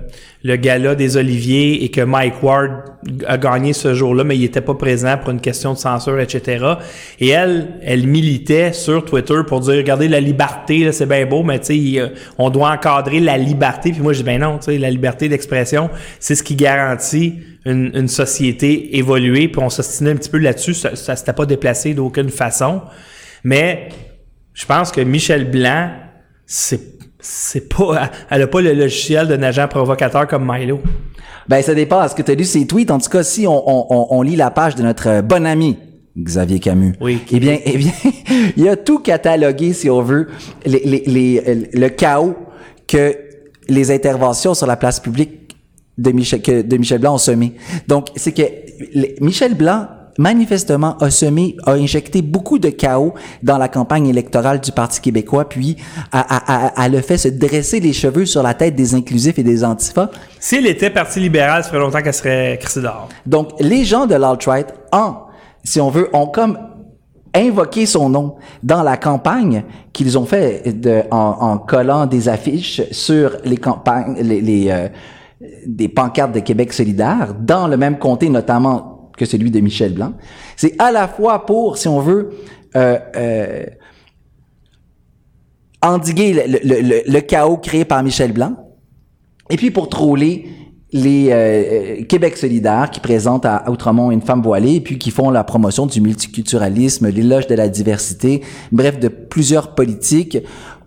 le 0.43 0.55
gala 0.55 0.95
des 0.95 1.17
Oliviers 1.17 1.83
et 1.83 1.89
que 1.89 2.01
Mike 2.01 2.41
Ward 2.41 2.71
a 3.27 3.37
gagné 3.37 3.73
ce 3.73 3.93
jour-là, 3.93 4.23
mais 4.23 4.35
il 4.35 4.43
était 4.43 4.61
pas 4.61 4.73
présent 4.73 5.17
pour 5.17 5.29
une 5.29 5.41
question 5.41 5.73
de 5.73 5.77
censure, 5.77 6.19
etc. 6.19 6.65
Et 7.19 7.29
elle, 7.29 7.79
elle 7.83 8.07
militait 8.07 8.73
sur 8.73 9.05
Twitter 9.05 9.41
pour 9.47 9.59
dire, 9.59 9.75
regardez, 9.75 10.07
la 10.07 10.19
liberté, 10.19 10.91
c'est 10.91 11.05
bien 11.05 11.25
beau, 11.25 11.43
mais 11.43 11.59
tu 11.59 11.95
sais, 11.95 12.11
on 12.37 12.49
doit 12.49 12.71
encadrer 12.71 13.19
la 13.19 13.37
liberté. 13.37 13.91
Puis 13.91 14.01
moi, 14.01 14.13
je 14.13 14.19
dis, 14.19 14.23
ben 14.23 14.41
non, 14.41 14.57
tu 14.57 14.65
sais, 14.65 14.77
la 14.77 14.89
liberté 14.89 15.29
d'expression, 15.29 15.89
c'est 16.19 16.35
ce 16.35 16.43
qui 16.43 16.55
garantit 16.55 17.39
une, 17.65 17.91
une 17.93 18.07
société 18.07 18.97
évoluée. 18.97 19.47
Puis 19.47 19.61
on 19.61 19.69
s'ostinait 19.69 20.11
un 20.11 20.15
petit 20.15 20.29
peu 20.29 20.39
là-dessus. 20.39 20.73
Ça, 20.73 20.95
ça 20.95 21.15
s'était 21.15 21.33
pas 21.33 21.45
déplacé 21.45 21.93
d'aucune 21.93 22.29
façon. 22.29 22.81
Mais 23.43 23.89
je 24.53 24.65
pense 24.65 24.91
que 24.91 25.01
Michel 25.01 25.49
Blanc, 25.49 25.91
c'est 26.45 27.00
c'est 27.21 27.69
pas, 27.69 28.09
elle 28.29 28.41
a 28.41 28.47
pas 28.47 28.61
le 28.61 28.73
logiciel 28.73 29.27
d'un 29.27 29.41
agent 29.43 29.67
provocateur 29.67 30.27
comme 30.27 30.51
Milo. 30.51 30.79
Ben, 31.47 31.61
ça 31.61 31.73
dépend. 31.73 32.03
Est-ce 32.03 32.15
que 32.15 32.21
tu 32.21 32.31
as 32.31 32.35
lu 32.35 32.43
ses 32.43 32.65
tweets? 32.65 32.91
En 32.91 32.99
tout 32.99 33.09
cas, 33.09 33.23
si 33.23 33.47
on, 33.47 33.63
on, 33.67 34.07
on, 34.09 34.21
lit 34.21 34.35
la 34.35 34.51
page 34.51 34.75
de 34.75 34.83
notre 34.83 35.07
euh, 35.07 35.21
bon 35.21 35.45
ami, 35.45 35.77
Xavier 36.17 36.59
Camus. 36.59 36.93
Oui. 36.99 37.19
Eh 37.31 37.39
bien, 37.39 37.59
eh 37.63 37.77
bien, 37.77 37.91
il 38.57 38.67
a 38.67 38.75
tout 38.75 38.99
catalogué, 38.99 39.73
si 39.73 39.89
on 39.89 40.01
veut, 40.01 40.27
les, 40.65 40.81
les, 40.83 41.03
les, 41.05 41.43
euh, 41.47 41.63
le 41.73 41.89
chaos 41.89 42.35
que 42.87 43.15
les 43.69 43.91
interventions 43.91 44.53
sur 44.53 44.67
la 44.67 44.75
place 44.75 44.99
publique 44.99 45.55
de 45.97 46.11
Michel, 46.11 46.41
que 46.41 46.61
de 46.61 46.77
Michel 46.77 46.99
Blanc 46.99 47.15
ont 47.15 47.19
semé. 47.19 47.53
Donc, 47.87 48.07
c'est 48.15 48.31
que 48.31 48.43
Michel 49.23 49.55
Blanc, 49.55 49.87
manifestement, 50.21 50.95
a 50.99 51.09
semé, 51.09 51.57
a 51.65 51.73
injecté 51.73 52.21
beaucoup 52.21 52.59
de 52.59 52.69
chaos 52.69 53.13
dans 53.43 53.57
la 53.57 53.67
campagne 53.67 54.07
électorale 54.07 54.61
du 54.61 54.71
Parti 54.71 55.01
québécois, 55.01 55.49
puis 55.49 55.77
a, 56.11 56.19
a, 56.19 56.67
a, 56.67 56.83
a 56.83 56.89
le 56.89 57.01
fait 57.01 57.17
se 57.17 57.27
dresser 57.27 57.79
les 57.79 57.93
cheveux 57.93 58.25
sur 58.25 58.43
la 58.43 58.53
tête 58.53 58.75
des 58.75 58.93
inclusifs 58.95 59.39
et 59.39 59.43
des 59.43 59.63
antifas. 59.63 60.09
S'il 60.39 60.67
était 60.67 60.89
Parti 60.89 61.19
libéral, 61.19 61.63
ça 61.63 61.69
ferait 61.69 61.81
longtemps 61.81 62.01
qu'elle 62.01 62.13
serait 62.13 62.57
crissée 62.61 62.81
dehors. 62.81 63.09
Donc, 63.25 63.49
les 63.59 63.83
gens 63.83 64.05
de 64.05 64.15
l'alt-right, 64.15 64.67
en, 64.91 65.15
si 65.63 65.81
on 65.81 65.89
veut, 65.89 66.09
ont 66.13 66.27
comme 66.27 66.57
invoqué 67.33 67.85
son 67.85 68.09
nom 68.09 68.35
dans 68.61 68.83
la 68.83 68.97
campagne 68.97 69.63
qu'ils 69.93 70.17
ont 70.17 70.25
fait 70.25 70.79
de, 70.79 71.03
en, 71.11 71.37
en 71.39 71.57
collant 71.57 72.05
des 72.05 72.27
affiches 72.27 72.81
sur 72.91 73.37
les 73.45 73.57
campagnes, 73.57 74.15
les, 74.21 74.41
les, 74.41 74.69
euh, 74.69 74.87
des 75.65 75.87
pancartes 75.87 76.33
de 76.33 76.41
Québec 76.41 76.73
solidaire, 76.73 77.33
dans 77.39 77.67
le 77.67 77.77
même 77.77 77.97
comté 77.97 78.29
notamment 78.29 78.90
que 79.17 79.25
celui 79.25 79.51
de 79.51 79.59
Michel 79.59 79.93
Blanc. 79.93 80.13
C'est 80.55 80.75
à 80.79 80.91
la 80.91 81.07
fois 81.07 81.45
pour, 81.45 81.77
si 81.77 81.87
on 81.87 81.99
veut, 81.99 82.31
euh, 82.75 82.97
euh, 83.15 83.65
endiguer 85.81 86.45
le, 86.45 87.19
chaos 87.21 87.57
créé 87.57 87.85
par 87.85 88.03
Michel 88.03 88.33
Blanc, 88.33 88.55
et 89.49 89.57
puis 89.57 89.71
pour 89.71 89.89
troller 89.89 90.45
les 90.93 91.29
euh, 91.31 92.03
Québec 92.03 92.35
solidaire 92.35 92.89
qui 92.91 92.99
présentent 92.99 93.45
à 93.45 93.63
Outremont 93.69 94.11
une 94.11 94.21
femme 94.21 94.41
voilée 94.41 94.75
et 94.75 94.81
puis 94.81 94.97
qui 94.97 95.09
font 95.09 95.29
la 95.29 95.43
promotion 95.43 95.85
du 95.85 96.01
multiculturalisme, 96.01 97.07
l'éloge 97.07 97.47
de 97.47 97.55
la 97.55 97.69
diversité, 97.69 98.41
bref, 98.71 98.99
de 98.99 99.07
plusieurs 99.07 99.73
politiques 99.73 100.37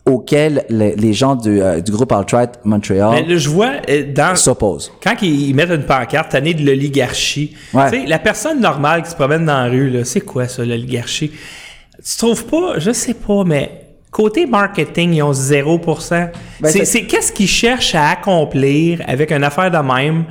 auxquelles 0.07 0.65
les, 0.69 0.95
les 0.97 1.13
gens 1.15 1.35
du, 1.35 1.63
euh, 1.63 1.81
du 1.81 1.91
groupe 1.91 2.13
Alt-Right 2.13 2.59
Mais 2.65 2.71
Montreal 2.73 3.27
là, 3.27 3.37
je 3.39 3.49
vois 3.49 3.73
euh, 3.89 4.13
dans 4.13 4.37
s'opposent. 4.37 4.93
quand 5.03 5.15
ils 5.23 5.49
ils 5.49 5.55
mettent 5.55 5.71
une 5.71 5.87
pancarte 5.87 6.31
tannée 6.33 6.53
de 6.55 6.65
l'oligarchie, 6.65 7.55
Ouais. 7.73 7.91
tu 7.91 8.01
sais, 8.01 8.07
la 8.07 8.19
personne 8.19 8.61
normale 8.61 9.03
qui 9.03 9.11
se 9.11 9.15
promène 9.15 9.47
dans 9.47 9.65
la 9.65 9.71
rue, 9.71 9.89
là, 9.91 10.05
c'est 10.05 10.21
quoi 10.21 10.47
ça, 10.47 10.65
l'oligarchie? 10.65 11.31
Tu 11.31 12.17
trouves 12.19 12.45
pas, 12.47 12.79
je 12.79 12.91
sais 12.91 13.15
pas, 13.15 13.45
mais 13.45 13.81
côté 14.11 14.45
marketing, 14.47 15.15
ils 15.15 15.23
ont 15.23 15.33
0%. 15.33 16.31
Ben, 16.61 16.71
c'est 16.71 17.07
qu'est-ce 17.07 17.33
qu'ils 17.33 17.49
cherchent 17.49 17.95
à 17.95 18.11
accomplir 18.11 19.01
avec 19.07 19.33
une 19.33 19.43
affaire 19.45 19.71
de 19.71 19.79
même 19.79 20.25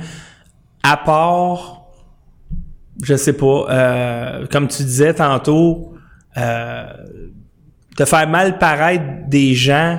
à 0.84 0.96
part, 0.98 1.82
je 3.02 3.16
sais 3.16 3.32
pas, 3.32 3.66
euh, 3.70 4.46
comme 4.52 4.68
tu 4.68 4.84
disais 4.84 5.14
tantôt, 5.14 5.94
euh, 6.36 6.84
de 7.98 8.04
faire 8.04 8.28
mal 8.28 8.58
paraître 8.58 9.04
des 9.28 9.54
gens, 9.54 9.98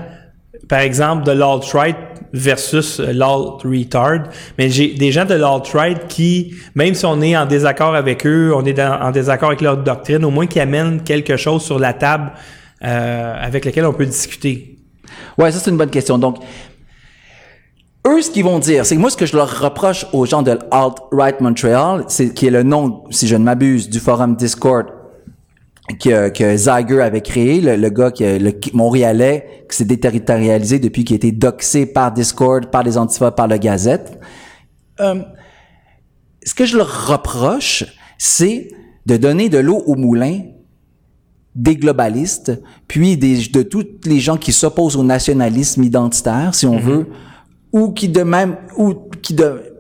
par 0.68 0.80
exemple, 0.80 1.24
de 1.24 1.32
l'alt-right 1.32 1.96
versus 2.34 3.00
l'alt-retard. 3.00 4.24
Mais 4.58 4.70
j'ai 4.70 4.94
des 4.94 5.12
gens 5.12 5.26
de 5.26 5.36
l'alt-right 5.36 6.08
qui, 6.08 6.54
même 6.76 6.94
si 6.94 7.06
on 7.06 7.22
est 7.22 7.38
en 7.38 7.46
désaccord 7.46 7.96
avec 7.96 8.26
eux, 8.26 8.54
on 8.56 8.66
est 8.66 8.80
en 8.80 9.12
désaccord 9.12 9.50
avec 9.50 9.62
leur 9.62 9.78
doctrine, 9.78 10.26
au 10.26 10.32
moins 10.32 10.48
qui 10.48 10.60
amènent 10.60 11.02
quelque 11.02 11.38
chose 11.38 11.64
sur 11.64 11.80
la 11.80 11.94
table 11.94 12.32
euh, 12.84 13.34
avec 13.42 13.66
lequel 13.66 13.86
on 13.86 13.94
peut 13.94 14.06
discuter. 14.06 14.78
Ouais, 15.38 15.52
ça 15.52 15.60
c'est 15.60 15.72
une 15.72 15.78
bonne 15.78 15.90
question. 15.90 16.18
Donc, 16.18 16.38
eux, 18.08 18.22
ce 18.22 18.30
qu'ils 18.30 18.44
vont 18.44 18.60
dire, 18.60 18.86
c'est 18.86 18.96
que 18.96 19.02
moi, 19.02 19.10
ce 19.10 19.18
que 19.18 19.26
je 19.26 19.36
leur 19.36 19.62
reproche 19.62 20.06
aux 20.14 20.26
gens 20.26 20.42
de 20.42 20.60
Alt-Right 20.72 21.42
Montreal, 21.42 22.04
c'est 22.08 22.34
qui 22.34 22.48
est 22.48 22.52
le 22.52 22.64
nom, 22.64 23.06
si 23.10 23.28
je 23.28 23.36
ne 23.36 23.44
m'abuse, 23.44 23.90
du 23.90 24.00
forum 24.00 24.36
Discord 24.36 24.88
que, 26.00 26.30
que 26.30 27.00
avait 27.00 27.22
créé, 27.22 27.62
le, 27.62 27.76
le 27.76 27.90
gars 27.90 28.12
qui, 28.12 28.24
le 28.24 28.52
Montréalais, 28.74 29.66
qui 29.70 29.78
s'est 29.78 29.86
déterritorialisé 29.86 30.80
depuis 30.80 31.04
qu'il 31.04 31.16
a 31.16 31.18
été 31.18 31.32
doxé 31.32 31.86
par 31.86 32.12
Discord, 32.12 32.70
par 32.72 32.84
les 32.84 32.98
Antifas, 32.98 33.32
par 33.32 33.48
le 33.48 33.58
Gazette. 33.58 34.20
Euh, 35.00 35.22
ce 36.44 36.54
que 36.54 36.66
je 36.66 36.78
leur 36.78 37.08
reproche, 37.08 37.86
c'est 38.18 38.70
de 39.06 39.18
donner 39.18 39.50
de 39.50 39.60
l'eau 39.60 39.84
au 39.86 39.96
moulin 39.96 40.42
des 41.54 41.76
globalistes, 41.78 42.62
puis 42.88 43.16
des, 43.16 43.48
de 43.48 43.62
toutes 43.62 44.06
les 44.06 44.20
gens 44.20 44.38
qui 44.38 44.52
s'opposent 44.52 44.98
au 44.98 45.04
nationalisme 45.04 45.84
identitaire, 45.84 46.54
si 46.54 46.66
on 46.66 46.78
veut, 46.78 47.08
ou 47.72 47.92
qui 47.92 48.10
de 48.10 48.24
même, 48.24 48.58
ou 48.76 48.94
qui 49.22 49.34
de, 49.34 49.75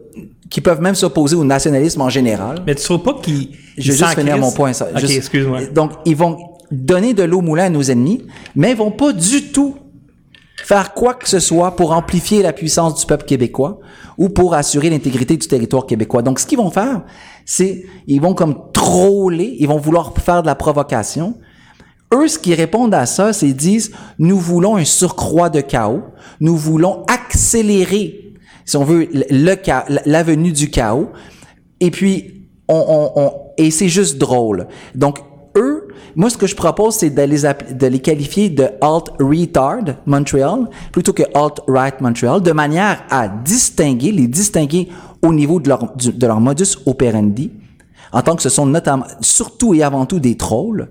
qui 0.55 0.61
peuvent 0.61 0.79
même 0.79 0.95
s'opposer 0.95 1.35
au 1.35 1.43
nationalisme 1.43 1.99
en 1.99 2.07
général. 2.07 2.63
Mais 2.65 2.75
tu 2.75 2.83
trouves 2.85 3.03
pas 3.03 3.15
qu'ils. 3.21 3.49
Je 3.77 3.91
vais 3.91 3.97
juste 3.97 4.17
finir 4.17 4.37
mon 4.37 4.53
point. 4.53 4.71
Ça. 4.71 4.87
Ok, 4.95 5.03
excuse-moi. 5.03 5.65
Donc, 5.65 5.91
ils 6.05 6.15
vont 6.15 6.37
donner 6.71 7.13
de 7.13 7.23
l'eau 7.23 7.39
au 7.39 7.41
moulin 7.41 7.65
à 7.65 7.69
nos 7.69 7.81
ennemis, 7.81 8.25
mais 8.55 8.71
ils 8.71 8.77
vont 8.77 8.91
pas 8.91 9.11
du 9.11 9.51
tout 9.51 9.75
faire 10.63 10.93
quoi 10.93 11.13
que 11.13 11.27
ce 11.27 11.39
soit 11.39 11.75
pour 11.75 11.91
amplifier 11.91 12.41
la 12.41 12.53
puissance 12.53 12.97
du 12.97 13.05
peuple 13.05 13.25
québécois 13.25 13.81
ou 14.17 14.29
pour 14.29 14.53
assurer 14.53 14.89
l'intégrité 14.89 15.35
du 15.35 15.45
territoire 15.45 15.85
québécois. 15.85 16.21
Donc, 16.21 16.39
ce 16.39 16.45
qu'ils 16.45 16.57
vont 16.57 16.71
faire, 16.71 17.03
c'est, 17.43 17.83
ils 18.07 18.21
vont 18.21 18.33
comme 18.33 18.71
troller, 18.71 19.57
ils 19.59 19.67
vont 19.67 19.77
vouloir 19.77 20.13
faire 20.17 20.41
de 20.41 20.47
la 20.47 20.55
provocation. 20.55 21.35
Eux, 22.13 22.29
ce 22.29 22.39
qu'ils 22.39 22.53
répondent 22.53 22.93
à 22.93 23.05
ça, 23.05 23.33
c'est 23.33 23.49
ils 23.49 23.57
disent, 23.57 23.91
nous 24.19 24.39
voulons 24.39 24.77
un 24.77 24.85
surcroît 24.85 25.49
de 25.49 25.59
chaos, 25.59 26.03
nous 26.39 26.55
voulons 26.55 27.03
accélérer, 27.09 28.24
si 28.65 28.77
on 28.77 28.83
veut, 28.83 29.07
le, 29.13 29.55
l'avenue 30.05 30.51
du 30.51 30.69
chaos, 30.69 31.09
et 31.79 31.91
puis, 31.91 32.47
on, 32.67 32.83
on, 33.15 33.21
on- 33.21 33.33
et 33.57 33.71
c'est 33.71 33.87
juste 33.89 34.17
drôle. 34.17 34.67
Donc, 34.95 35.19
eux, 35.57 35.87
moi, 36.15 36.29
ce 36.29 36.37
que 36.37 36.47
je 36.47 36.55
propose, 36.55 36.95
c'est 36.95 37.09
de 37.09 37.21
les, 37.21 37.41
de 37.43 37.87
les 37.87 37.99
qualifier 37.99 38.49
de 38.49 38.63
alt-retard 38.81 39.83
Montreal 40.05 40.67
plutôt 40.91 41.13
que 41.13 41.23
alt-right 41.33 42.01
Montreal, 42.01 42.41
de 42.41 42.51
manière 42.51 43.03
à 43.09 43.27
distinguer, 43.29 44.11
les 44.11 44.27
distinguer 44.27 44.89
au 45.21 45.33
niveau 45.33 45.59
de 45.59 45.69
leur, 45.69 45.93
de 45.95 46.27
leur 46.27 46.39
modus 46.41 46.77
operandi, 46.85 47.51
en 48.11 48.21
tant 48.21 48.35
que 48.35 48.41
ce 48.41 48.49
sont 48.49 48.65
notamment, 48.65 49.05
surtout 49.21 49.73
et 49.73 49.83
avant 49.83 50.05
tout 50.05 50.19
des 50.19 50.35
trolls, 50.37 50.89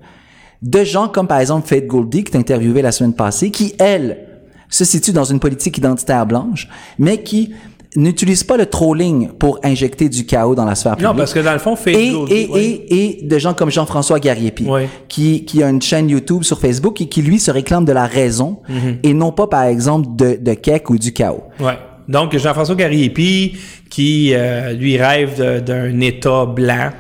de 0.63 0.85
gens 0.85 1.09
comme 1.09 1.27
par 1.27 1.41
exemple 1.41 1.67
Faith 1.67 1.87
Goldie, 1.87 2.25
qui 2.25 2.33
t'a 2.33 2.39
interviewé 2.39 2.81
la 2.83 2.93
semaine 2.93 3.15
passée, 3.15 3.51
qui, 3.51 3.75
elle, 3.79 4.34
se 4.77 4.85
situe 4.85 5.13
dans 5.13 5.25
une 5.25 5.41
politique 5.41 5.79
identitaire 5.79 6.27
blanche, 6.27 6.69
mais 6.99 7.23
qui 7.23 7.53
n'utilise 7.97 8.43
pas 8.43 8.57
le 8.57 8.67
trolling 8.67 9.29
pour 9.29 9.61
injecter 9.63 10.09
du 10.09 10.27
chaos 10.27 10.57
dans 10.57 10.65
la 10.65 10.75
sphère 10.75 10.97
publique. 10.97 11.09
Non, 11.13 11.17
parce 11.17 11.33
que 11.33 11.39
dans 11.39 11.53
le 11.53 11.61
fond, 11.61 11.77
Faith 11.77 11.97
et, 11.97 12.09
et, 12.29 12.43
et, 12.57 13.21
et 13.21 13.25
de 13.25 13.39
gens 13.39 13.55
comme 13.55 13.71
Jean-François 13.71 14.19
Gariepi, 14.19 14.65
Ouais. 14.65 14.89
qui, 15.09 15.45
qui 15.45 15.63
a 15.63 15.69
une 15.69 15.81
chaîne 15.81 16.09
YouTube 16.11 16.43
sur 16.43 16.59
Facebook 16.59 17.01
et 17.01 17.07
qui, 17.09 17.23
lui, 17.23 17.39
se 17.39 17.53
réclame 17.53 17.85
de 17.85 17.93
la 17.93 18.07
raison 18.07 18.59
Mhm. 18.69 18.97
et 19.05 19.15
non 19.15 19.31
pas, 19.31 19.47
par 19.47 19.63
exemple, 19.65 20.09
de, 20.17 20.37
de 20.41 20.55
kek 20.55 20.91
ou 20.91 20.99
du 20.99 21.13
chaos. 21.13 21.45
Ouais. 21.61 21.79
Donc, 22.09 22.37
Jean-François 22.37 22.75
Gariepi, 22.75 23.57
qui, 23.89 24.33
euh, 24.35 24.73
lui, 24.73 24.97
rêve 24.99 25.63
d'un 25.65 26.01
État 26.01 26.47
blanc 26.47 26.91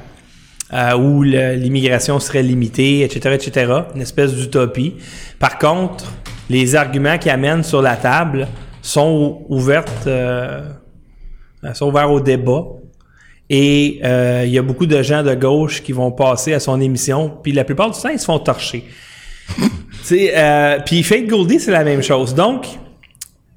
euh, 0.72 0.96
où 0.96 1.22
l'immigration 1.24 2.20
serait 2.20 2.42
limitée, 2.44 3.02
etc., 3.02 3.34
etc., 3.34 3.72
une 3.96 4.00
espèce 4.02 4.32
d'utopie. 4.32 4.94
Par 5.40 5.58
contre, 5.58 6.04
les 6.50 6.76
arguments 6.76 7.18
qu'il 7.18 7.30
amène 7.30 7.62
sur 7.62 7.82
la 7.82 7.96
table 7.96 8.48
sont 8.82 9.44
ouvertes, 9.48 10.06
euh, 10.06 10.62
sont 11.72 11.88
ouverts 11.88 12.10
au 12.10 12.20
débat. 12.20 12.64
Et 13.50 14.00
euh, 14.04 14.44
il 14.46 14.52
y 14.52 14.58
a 14.58 14.62
beaucoup 14.62 14.86
de 14.86 15.02
gens 15.02 15.22
de 15.22 15.34
gauche 15.34 15.82
qui 15.82 15.92
vont 15.92 16.10
passer 16.10 16.54
à 16.54 16.60
son 16.60 16.80
émission, 16.80 17.30
puis 17.42 17.52
la 17.52 17.64
plupart 17.64 17.90
du 17.90 18.00
temps, 18.00 18.08
ils 18.08 18.18
se 18.18 18.24
font 18.26 18.38
torcher. 18.38 18.84
Euh, 20.12 20.80
puis 20.84 21.02
Faith 21.02 21.26
Goldie, 21.28 21.58
c'est 21.58 21.70
la 21.70 21.82
même 21.82 22.02
chose. 22.02 22.34
Donc, 22.34 22.66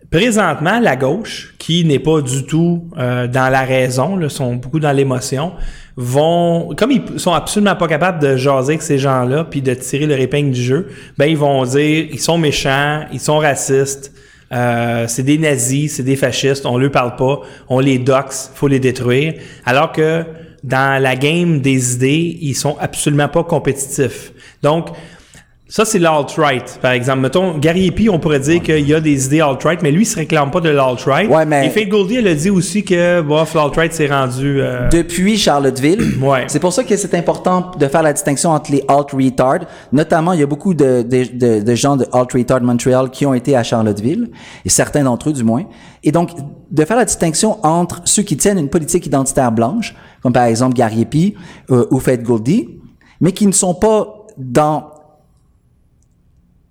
présentement, 0.09 0.79
la 0.79 0.95
gauche, 0.95 1.55
qui 1.57 1.83
n'est 1.85 1.99
pas 1.99 2.21
du 2.21 2.45
tout 2.45 2.89
euh, 2.97 3.27
dans 3.27 3.49
la 3.49 3.63
raison, 3.63 4.15
là, 4.15 4.29
sont 4.29 4.55
beaucoup 4.55 4.79
dans 4.79 4.91
l'émotion, 4.91 5.53
vont, 5.95 6.73
comme 6.77 6.91
ils 6.91 7.19
sont 7.19 7.33
absolument 7.33 7.75
pas 7.75 7.87
capables 7.87 8.21
de 8.21 8.37
jaser 8.37 8.73
avec 8.73 8.81
ces 8.81 8.97
gens-là, 8.97 9.43
puis 9.43 9.61
de 9.61 9.73
tirer 9.73 10.05
leur 10.05 10.19
épingle 10.19 10.51
du 10.51 10.61
jeu, 10.61 10.87
ben 11.17 11.25
ils 11.25 11.37
vont 11.37 11.63
dire, 11.65 12.07
ils 12.11 12.19
sont 12.19 12.37
méchants, 12.37 13.05
ils 13.11 13.19
sont 13.19 13.39
racistes, 13.39 14.13
euh, 14.53 15.05
c'est 15.07 15.23
des 15.23 15.37
nazis, 15.37 15.95
c'est 15.95 16.03
des 16.03 16.15
fascistes, 16.15 16.65
on 16.65 16.77
leur 16.77 16.91
parle 16.91 17.15
pas, 17.15 17.41
on 17.67 17.79
les 17.79 17.97
doxe, 17.97 18.51
faut 18.53 18.67
les 18.67 18.79
détruire, 18.79 19.33
alors 19.65 19.91
que 19.91 20.23
dans 20.63 21.01
la 21.01 21.15
game 21.15 21.59
des 21.59 21.95
idées, 21.95 22.37
ils 22.41 22.55
sont 22.55 22.77
absolument 22.79 23.27
pas 23.27 23.43
compétitifs. 23.43 24.31
Donc, 24.61 24.89
ça, 25.69 25.83
c'est 25.83 25.99
l'alt-right, 25.99 26.79
par 26.81 26.91
exemple. 26.91 27.19
Mettons, 27.19 27.57
Gary 27.57 27.87
Epi, 27.87 28.09
on 28.09 28.19
pourrait 28.19 28.39
dire 28.39 28.61
qu'il 28.61 28.87
y 28.87 28.93
a 28.93 29.01
des 29.01 29.25
idées 29.25 29.41
alt-right, 29.41 29.81
mais 29.81 29.91
lui, 29.91 30.03
il 30.03 30.05
se 30.05 30.15
réclame 30.15 30.49
pas 30.49 30.61
de 30.61 30.69
l'alt-right. 30.69 31.29
Ouais, 31.29 31.45
mais- 31.45 31.67
Et 31.67 31.69
Faith 31.69 31.89
Goldie, 31.89 32.15
elle 32.15 32.27
a 32.27 32.35
dit 32.35 32.49
aussi 32.49 32.83
que, 32.85 33.19
bof, 33.21 33.53
l'alt-right 33.53 33.91
s'est 33.93 34.07
rendu... 34.07 34.61
euh, 34.61 34.87
Depuis 34.89 35.37
Charlottesville, 35.37 36.19
Ouais. 36.21 36.45
c'est 36.47 36.59
pour 36.59 36.71
ça 36.71 36.83
que 36.85 36.95
c'est 36.95 37.13
important 37.15 37.71
de 37.77 37.87
faire 37.87 38.01
la 38.01 38.13
distinction 38.13 38.51
entre 38.51 38.71
les 38.71 38.81
alt-retard. 38.87 39.59
Notamment, 39.91 40.31
il 40.33 40.39
y 40.39 40.43
a 40.43 40.47
beaucoup 40.47 40.73
de, 40.73 41.01
de, 41.01 41.25
de, 41.33 41.61
de 41.63 41.75
gens 41.75 41.97
de 41.97 42.05
alt-retard 42.13 42.61
Montréal 42.61 43.09
qui 43.11 43.25
ont 43.25 43.33
été 43.33 43.55
à 43.55 43.63
Charlottesville, 43.63 44.29
et 44.63 44.69
certains 44.69 45.03
d'entre 45.03 45.29
eux 45.29 45.33
du 45.33 45.43
moins. 45.43 45.65
Et 46.03 46.11
donc, 46.13 46.29
de 46.71 46.85
faire 46.85 46.97
la 46.97 47.05
distinction 47.05 47.57
entre 47.65 48.01
ceux 48.05 48.23
qui 48.23 48.37
tiennent 48.37 48.57
une 48.59 48.69
politique 48.69 49.05
identitaire 49.05 49.51
blanche, 49.51 49.95
comme 50.23 50.31
par 50.33 50.45
exemple 50.45 50.75
Gary 50.75 51.01
Epi 51.01 51.35
euh, 51.71 51.85
ou 51.91 51.99
Faith 51.99 52.23
Goldie, 52.23 52.69
mais 53.19 53.31
qui 53.33 53.47
ne 53.47 53.51
sont 53.51 53.73
pas 53.73 54.25
dans 54.37 54.91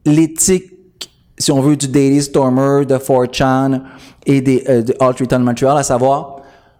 l'éthique, 0.06 0.72
si 1.36 1.52
on 1.52 1.60
veut, 1.60 1.76
du 1.76 1.88
Daily 1.88 2.22
Stormer, 2.22 2.86
de 2.86 2.94
4chan 2.94 3.82
et 4.24 4.40
des, 4.40 4.64
euh, 4.68 4.82
de 4.82 4.94
Alt 5.00 5.32
Montreal, 5.32 5.76
à 5.76 5.82
savoir 5.82 6.36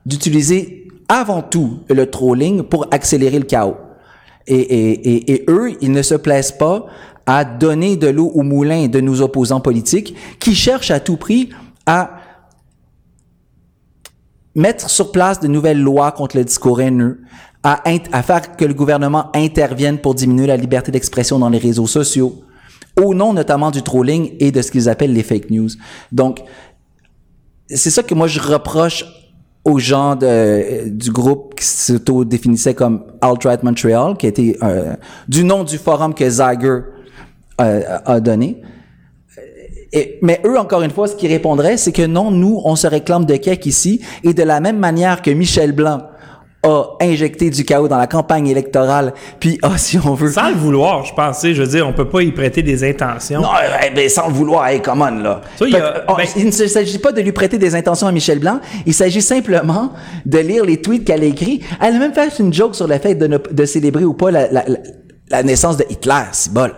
d'utiliser 0.06 0.88
avant 1.08 1.42
tout 1.42 1.80
le 1.90 2.10
trolling 2.10 2.62
pour 2.62 2.86
accélérer 2.90 3.38
le 3.38 3.44
chaos. 3.44 3.76
Et, 4.48 5.44
eux, 5.48 5.72
ils 5.80 5.90
ne 5.90 6.02
se 6.02 6.14
plaisent 6.14 6.52
pas 6.52 6.86
à 7.26 7.44
donner 7.44 7.96
de 7.96 8.06
l'eau 8.06 8.30
au 8.34 8.42
moulin 8.42 8.86
de 8.86 9.00
nos 9.00 9.20
opposants 9.20 9.60
politiques 9.60 10.14
qui 10.38 10.54
cherchent 10.54 10.92
à 10.92 11.00
tout 11.00 11.16
prix 11.16 11.50
à 11.84 12.20
mettre 14.54 14.88
sur 14.88 15.10
place 15.10 15.40
de 15.40 15.48
nouvelles 15.48 15.82
lois 15.82 16.12
contre 16.12 16.36
le 16.36 16.44
discours 16.44 16.80
haineux, 16.80 17.20
à 17.64 18.22
faire 18.22 18.56
que 18.56 18.64
le 18.64 18.74
gouvernement 18.74 19.30
intervienne 19.34 19.98
pour 19.98 20.14
diminuer 20.14 20.46
la 20.46 20.56
liberté 20.56 20.92
d'expression 20.92 21.40
dans 21.40 21.48
les 21.48 21.58
réseaux 21.58 21.88
sociaux, 21.88 22.44
au 23.02 23.14
nom 23.14 23.32
notamment 23.32 23.70
du 23.70 23.82
trolling 23.82 24.32
et 24.40 24.50
de 24.52 24.62
ce 24.62 24.70
qu'ils 24.70 24.88
appellent 24.88 25.12
les 25.12 25.22
fake 25.22 25.50
news. 25.50 25.68
Donc, 26.12 26.42
c'est 27.68 27.90
ça 27.90 28.02
que 28.02 28.14
moi 28.14 28.26
je 28.26 28.40
reproche 28.40 29.04
aux 29.64 29.78
gens 29.80 30.14
de, 30.14 30.88
du 30.88 31.10
groupe 31.10 31.56
qui 31.56 31.64
s'auto-définissait 31.64 32.74
comme 32.74 33.02
Alt-Right 33.20 33.64
Montreal, 33.64 34.16
qui 34.16 34.28
été 34.28 34.56
euh, 34.62 34.94
du 35.28 35.42
nom 35.42 35.64
du 35.64 35.76
forum 35.76 36.14
que 36.14 36.30
Zyger 36.30 36.80
euh, 37.60 37.98
a 38.04 38.20
donné. 38.20 38.62
Mais 40.22 40.40
eux, 40.44 40.58
encore 40.58 40.82
une 40.82 40.90
fois, 40.90 41.08
ce 41.08 41.16
qu'ils 41.16 41.32
répondraient, 41.32 41.76
c'est 41.78 41.92
que 41.92 42.06
non, 42.06 42.30
nous, 42.30 42.60
on 42.64 42.76
se 42.76 42.86
réclame 42.86 43.24
de 43.24 43.36
cake 43.36 43.66
ici, 43.66 44.00
et 44.22 44.34
de 44.34 44.42
la 44.42 44.60
même 44.60 44.78
manière 44.78 45.22
que 45.22 45.30
Michel 45.30 45.72
Blanc 45.72 46.02
a 46.66 46.96
injecté 47.00 47.48
du 47.50 47.64
chaos 47.64 47.88
dans 47.88 47.96
la 47.96 48.06
campagne 48.06 48.46
électorale, 48.48 49.14
puis 49.40 49.58
ah, 49.62 49.78
si 49.78 49.98
on 50.04 50.14
veut... 50.14 50.30
Sans 50.32 50.48
le 50.50 50.56
vouloir, 50.56 51.04
je 51.04 51.14
pensais. 51.14 51.54
Je 51.54 51.62
veux 51.62 51.68
dire, 51.68 51.86
on 51.88 51.92
peut 51.92 52.08
pas 52.08 52.22
y 52.22 52.32
prêter 52.32 52.62
des 52.62 52.82
intentions. 52.88 53.40
Non, 53.40 53.48
eh 53.86 53.90
ben, 53.94 54.08
sans 54.08 54.28
le 54.28 54.34
vouloir, 54.34 54.66
hey, 54.68 54.80
come 54.82 55.00
on, 55.02 55.22
là. 55.22 55.40
Ça, 55.58 55.66
il 55.66 55.76
a- 55.76 56.04
oh, 56.08 56.14
ben- 56.16 56.24
il 56.36 56.46
ne 56.46 56.50
s'agit 56.50 56.98
pas 56.98 57.12
de 57.12 57.20
lui 57.20 57.32
prêter 57.32 57.58
des 57.58 57.74
intentions 57.74 58.06
à 58.06 58.12
Michel 58.12 58.38
Blanc, 58.38 58.60
il 58.84 58.94
s'agit 58.94 59.22
simplement 59.22 59.92
de 60.24 60.38
lire 60.38 60.64
les 60.64 60.80
tweets 60.82 61.04
qu'elle 61.04 61.22
a 61.22 61.26
écrits. 61.26 61.60
Elle 61.80 61.94
a 61.94 61.98
même 61.98 62.12
fait 62.12 62.30
une 62.38 62.52
joke 62.52 62.74
sur 62.74 62.86
le 62.88 62.98
fait 62.98 63.14
de, 63.14 63.26
ne- 63.26 63.38
de 63.38 63.64
célébrer 63.64 64.04
ou 64.04 64.14
pas 64.14 64.30
la, 64.30 64.50
la- 64.50 64.64
la- 64.66 64.78
la 65.30 65.42
naissance 65.42 65.76
de 65.76 65.84
Hitler, 65.90 66.22
c'est 66.32 66.52
bol. 66.52 66.72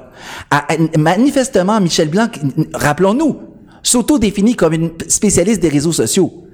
Ah, 0.51 0.65
ah, 0.69 0.75
Manifestement, 0.99 1.81
Michel 1.81 2.09
Blanc, 2.09 2.29
rappelons-nous, 2.75 3.37
s'auto-définit 3.83 4.55
comme 4.57 4.73
une 4.73 4.91
spécialiste 5.09 5.61
des 5.63 5.69
réseaux 5.69 5.93
sociaux. 5.93 6.45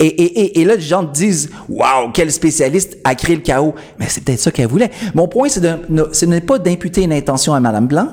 Et, 0.00 0.64
là, 0.64 0.76
les 0.76 0.80
gens 0.80 1.02
disent, 1.02 1.50
waouh, 1.68 2.10
quel 2.12 2.30
spécialiste 2.30 2.98
a 3.04 3.14
créé 3.14 3.36
le 3.36 3.42
chaos. 3.42 3.74
Mais 3.98 4.06
c'est 4.08 4.22
peut-être 4.24 4.40
ça 4.40 4.50
qu'elle 4.50 4.68
voulait. 4.68 4.90
Mon 5.14 5.28
point, 5.28 5.48
c'est 5.48 5.60
de, 5.60 6.08
ce 6.12 6.26
n'est 6.26 6.40
pas 6.40 6.58
d'imputer 6.58 7.02
une 7.02 7.12
intention 7.12 7.54
à 7.54 7.60
Madame 7.60 7.86
Blanc, 7.86 8.08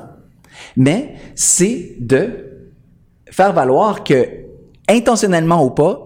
mais 0.76 1.14
c'est 1.34 1.96
de 2.00 2.30
faire 3.30 3.52
valoir 3.52 4.04
que, 4.04 4.28
intentionnellement 4.88 5.64
ou 5.64 5.70
pas, 5.70 6.00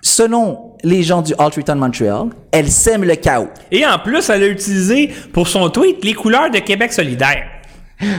selon 0.00 0.72
les 0.84 1.02
gens 1.02 1.22
du 1.22 1.32
Alt 1.38 1.54
Return 1.54 1.78
Montreal, 1.78 2.28
elle 2.50 2.70
sème 2.70 3.04
le 3.04 3.14
chaos. 3.14 3.48
Et 3.70 3.86
en 3.86 3.98
plus, 3.98 4.28
elle 4.30 4.42
a 4.42 4.48
utilisé 4.48 5.10
pour 5.32 5.48
son 5.48 5.70
tweet 5.70 6.04
les 6.04 6.14
couleurs 6.14 6.50
de 6.50 6.58
Québec 6.58 6.92
solidaire. 6.92 7.51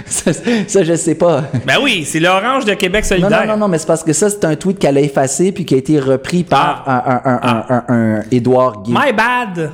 Ça, 0.06 0.32
ça, 0.34 0.84
je 0.84 0.96
sais 0.96 1.16
pas. 1.16 1.44
Ben 1.66 1.76
oui, 1.82 2.04
c'est 2.06 2.20
l'orange 2.20 2.66
de 2.66 2.74
Québec 2.74 3.04
Non, 3.04 3.10
solidaire. 3.10 3.46
non, 3.48 3.54
non, 3.54 3.58
non, 3.60 3.68
mais 3.68 3.78
c'est 3.78 3.88
parce 3.88 4.04
que 4.04 4.14
ça, 4.14 4.30
c'est 4.30 4.44
un 4.46 4.56
tweet 4.56 4.80
qu'elle 4.80 4.98
a 4.98 5.02
effacé 5.02 5.52
puis 5.52 5.66
qui 5.66 5.76
a 5.76 5.78
été 5.78 6.00
repris 6.00 6.44
par 6.44 6.84
un, 6.88 7.04
un, 7.06 7.22
un, 7.26 7.40
un, 7.44 7.66
un, 7.70 7.84
un 8.20 8.24
Édouard 8.32 8.84
Guy. 8.84 8.92
My 8.94 9.14
bad. 9.14 9.72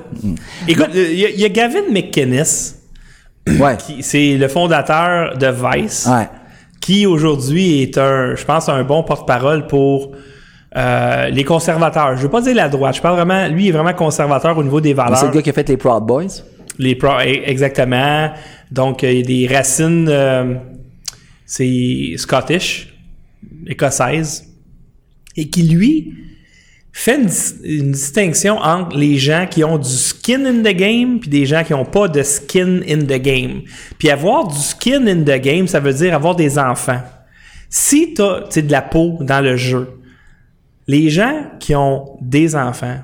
Écoute, 0.67 0.89
il 0.93 1.19
y, 1.19 1.25
a- 1.25 1.29
il 1.29 1.39
y 1.39 1.45
a 1.45 1.49
Gavin 1.49 1.83
McKinnis, 1.91 2.75
Ouais. 3.59 3.77
qui 3.77 4.03
c'est 4.03 4.37
le 4.37 4.47
fondateur 4.47 5.37
de 5.37 5.47
Vice, 5.47 6.07
Ouais. 6.11 6.27
qui 6.81 7.05
aujourd'hui 7.05 7.81
est 7.83 7.97
un, 7.97 8.35
je 8.35 8.45
pense, 8.45 8.69
un 8.69 8.83
bon 8.83 9.03
porte-parole 9.03 9.65
pour 9.67 10.11
euh, 10.77 11.29
les 11.29 11.43
conservateurs. 11.43 12.15
Je 12.15 12.21
veux 12.21 12.29
pas 12.29 12.41
dire 12.41 12.53
la 12.55 12.69
droite. 12.69 12.95
Je 12.95 13.01
parle 13.01 13.15
vraiment, 13.15 13.47
lui 13.47 13.65
il 13.65 13.69
est 13.69 13.71
vraiment 13.71 13.93
conservateur 13.93 14.55
au 14.57 14.63
niveau 14.63 14.79
des 14.81 14.89
C'est 14.89 14.95
valeurs. 14.95 15.25
le 15.25 15.31
gars 15.31 15.41
qui 15.41 15.49
a 15.49 15.53
fait 15.53 15.67
les 15.67 15.77
Proud 15.77 16.03
Boys. 16.05 16.27
Les 16.77 16.93
pro- 16.95 17.17
e- 17.19 17.41
exactement. 17.49 18.29
Donc, 18.71 19.03
il 19.03 19.13
y 19.13 19.19
a 19.19 19.23
des 19.23 19.47
racines, 19.47 20.07
euh, 20.09 20.55
c'est 21.45 22.13
Scottish, 22.17 22.93
écossaise, 23.67 24.45
et 25.35 25.49
qui, 25.49 25.63
lui, 25.63 26.13
fait 26.91 27.19
une 27.63 27.91
distinction 27.91 28.57
entre 28.57 28.97
les 28.97 29.17
gens 29.17 29.47
qui 29.49 29.63
ont 29.63 29.77
du 29.77 29.89
skin 29.89 30.45
in 30.45 30.61
the 30.61 30.75
game 30.75 31.19
puis 31.19 31.29
des 31.29 31.45
gens 31.45 31.63
qui 31.63 31.71
n'ont 31.71 31.85
pas 31.85 32.07
de 32.07 32.23
skin 32.23 32.81
in 32.87 32.99
the 32.99 33.21
game. 33.21 33.61
Puis 33.97 34.09
avoir 34.09 34.47
du 34.47 34.57
skin 34.57 35.07
in 35.07 35.21
the 35.21 35.39
game, 35.41 35.67
ça 35.67 35.79
veut 35.79 35.93
dire 35.93 36.13
avoir 36.13 36.35
des 36.35 36.57
enfants. 36.59 37.01
Si 37.69 38.13
tu 38.13 38.21
as 38.21 38.61
de 38.61 38.71
la 38.71 38.81
peau 38.81 39.17
dans 39.21 39.41
le 39.41 39.55
jeu, 39.55 39.87
les 40.87 41.09
gens 41.09 41.45
qui 41.59 41.75
ont 41.75 42.17
des 42.21 42.55
enfants, 42.55 42.99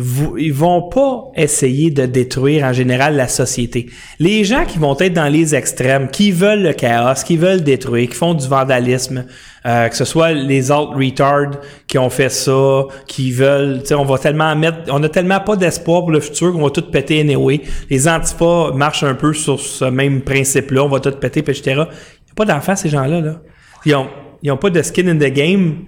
vous- 0.00 0.38
ils 0.38 0.52
vont 0.52 0.88
pas 0.88 1.24
essayer 1.34 1.90
de 1.90 2.06
détruire 2.06 2.64
en 2.64 2.72
général 2.72 3.16
la 3.16 3.26
société. 3.26 3.86
Les 4.20 4.44
gens 4.44 4.64
qui 4.64 4.78
vont 4.78 4.96
être 4.98 5.12
dans 5.12 5.26
les 5.28 5.56
extrêmes, 5.56 6.08
qui 6.08 6.30
veulent 6.30 6.62
le 6.62 6.72
chaos, 6.72 7.20
qui 7.26 7.36
veulent 7.36 7.62
détruire, 7.64 8.08
qui 8.08 8.14
font 8.14 8.34
du 8.34 8.46
vandalisme, 8.46 9.26
euh, 9.66 9.88
que 9.88 9.96
ce 9.96 10.04
soit 10.04 10.32
les 10.32 10.70
alt 10.70 10.90
retards 10.94 11.58
qui 11.88 11.98
ont 11.98 12.10
fait 12.10 12.28
ça, 12.28 12.82
qui 13.08 13.32
veulent, 13.32 13.80
tu 13.80 13.88
sais, 13.88 13.94
on 13.94 14.04
va 14.04 14.18
tellement 14.18 14.54
mettre, 14.54 14.78
on 14.88 15.02
a 15.02 15.08
tellement 15.08 15.40
pas 15.40 15.56
d'espoir 15.56 16.02
pour 16.02 16.12
le 16.12 16.20
futur 16.20 16.52
qu'on 16.52 16.62
va 16.62 16.70
tout 16.70 16.88
péter 16.90 17.20
anyway. 17.20 17.60
Les 17.90 18.06
antipas 18.08 18.70
marchent 18.72 19.02
un 19.02 19.14
peu 19.14 19.32
sur 19.34 19.58
ce 19.58 19.84
même 19.86 20.22
principe-là, 20.22 20.84
on 20.84 20.88
va 20.88 21.00
tout 21.00 21.10
péter, 21.10 21.40
etc. 21.40 21.60
Il 21.66 21.74
n'y 21.74 21.80
a 21.82 22.34
pas 22.36 22.44
d'enfants 22.44 22.76
ces 22.76 22.88
gens-là 22.88 23.20
là. 23.20 23.40
Ils 23.84 23.96
ont, 23.96 24.06
ils 24.44 24.52
ont 24.52 24.56
pas 24.56 24.70
de 24.70 24.80
skin 24.80 25.08
in 25.08 25.16
the 25.16 25.32
game. 25.32 25.78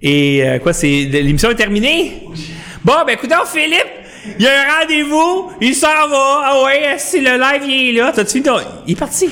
Et 0.00 0.42
euh, 0.44 0.58
quoi, 0.58 0.72
c'est 0.72 1.04
l'émission 1.06 1.50
est 1.50 1.54
terminée? 1.56 2.22
Bon, 2.84 2.94
ben 3.06 3.12
écoute, 3.14 3.32
Philippe, 3.46 3.86
il 4.38 4.44
y 4.44 4.48
a 4.48 4.60
un 4.60 4.80
rendez-vous, 4.80 5.52
il 5.60 5.74
s'en 5.74 5.86
va. 5.86 6.42
Ah 6.44 6.62
ouais, 6.64 6.96
si 6.98 7.20
le 7.20 7.32
live 7.38 7.62
il 7.68 7.88
est 7.88 8.00
là, 8.00 8.12
t'as-tu 8.12 8.42
fini. 8.42 8.48
Il 8.86 8.92
est 8.92 8.96
parti. 8.96 9.28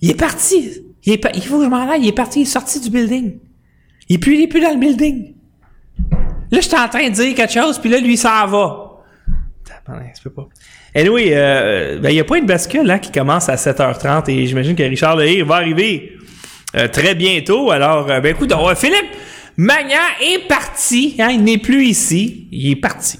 Il 0.00 0.10
est 0.10 0.14
parti. 0.14 0.82
Il, 1.04 1.12
est 1.14 1.26
il 1.34 1.42
faut 1.42 1.58
que 1.58 1.64
je 1.64 1.68
m'en 1.68 1.88
aille, 1.88 2.02
il 2.02 2.08
est 2.08 2.12
parti, 2.12 2.40
il 2.40 2.42
est 2.42 2.46
sorti 2.46 2.80
du 2.80 2.90
building. 2.90 3.38
Il 4.08 4.16
est 4.16 4.18
plus, 4.18 4.36
il 4.36 4.48
plus 4.48 4.60
dans 4.60 4.72
le 4.72 4.78
building. 4.78 5.34
Là, 6.50 6.60
j'étais 6.60 6.78
en 6.78 6.88
train 6.88 7.08
de 7.08 7.14
dire 7.14 7.34
quelque 7.34 7.52
chose, 7.52 7.78
puis 7.78 7.90
là, 7.90 7.98
lui, 7.98 8.14
il 8.14 8.18
s'en 8.18 8.46
va. 8.46 8.90
Ça 9.64 9.74
peut 10.22 10.30
pas. 10.30 10.48
Anyway, 10.94 11.30
euh, 11.32 11.98
ben, 11.98 12.10
il 12.10 12.14
n'y 12.14 12.20
a 12.20 12.24
pas 12.24 12.38
une 12.38 12.46
bascule 12.46 12.88
hein, 12.90 12.98
qui 12.98 13.10
commence 13.10 13.48
à 13.48 13.56
7h30 13.56 14.30
et 14.30 14.46
j'imagine 14.46 14.76
que 14.76 14.82
Richard 14.82 15.16
Lehir 15.16 15.44
va 15.44 15.56
arriver 15.56 16.16
euh, 16.76 16.88
très 16.88 17.14
bientôt. 17.14 17.70
Alors, 17.70 18.10
euh, 18.10 18.20
ben 18.20 18.30
écoute, 18.30 18.52
euh, 18.52 18.74
Philippe 18.74 19.06
Magnan 19.56 20.02
est 20.20 20.46
parti. 20.48 21.16
hein, 21.18 21.30
il 21.30 21.42
n'est 21.42 21.58
plus 21.58 21.86
ici. 21.86 22.48
Il 22.50 22.70
est 22.70 22.76
parti. 22.76 23.18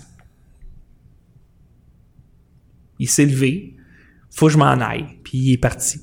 Il 2.99 3.09
s'est 3.09 3.27
levé. 3.27 3.77
Faut 4.31 4.47
que 4.47 4.53
je 4.53 4.59
m'en 4.59 4.81
aille. 4.81 5.07
Puis 5.23 5.38
il 5.38 5.53
est 5.53 5.59
parti. 5.59 6.01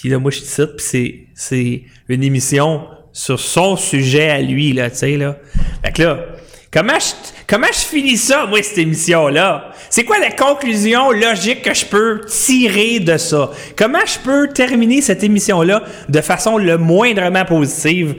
Puis 0.00 0.08
là, 0.08 0.18
moi, 0.18 0.30
je 0.30 0.38
suis 0.38 0.46
ici, 0.46 0.62
puis 0.76 1.28
c'est, 1.34 1.82
une 2.08 2.22
émission 2.22 2.86
sur 3.12 3.38
son 3.38 3.76
sujet 3.76 4.30
à 4.30 4.40
lui, 4.40 4.72
là, 4.72 4.88
tu 4.88 4.96
sais, 4.96 5.16
là. 5.18 5.36
Fait 5.84 5.92
que 5.92 6.02
là, 6.02 6.26
comment 6.72 6.98
je, 6.98 7.12
comment 7.46 7.66
je 7.66 7.80
finis 7.80 8.16
ça, 8.16 8.46
moi, 8.46 8.62
cette 8.62 8.78
émission-là? 8.78 9.74
C'est 9.90 10.04
quoi 10.04 10.18
la 10.18 10.30
conclusion 10.30 11.10
logique 11.10 11.60
que 11.60 11.74
je 11.74 11.84
peux 11.84 12.22
tirer 12.26 13.00
de 13.00 13.18
ça? 13.18 13.50
Comment 13.76 14.06
je 14.06 14.18
peux 14.20 14.48
terminer 14.54 15.02
cette 15.02 15.22
émission-là 15.22 15.82
de 16.08 16.20
façon 16.22 16.56
le 16.56 16.78
moindrement 16.78 17.44
positive? 17.44 18.14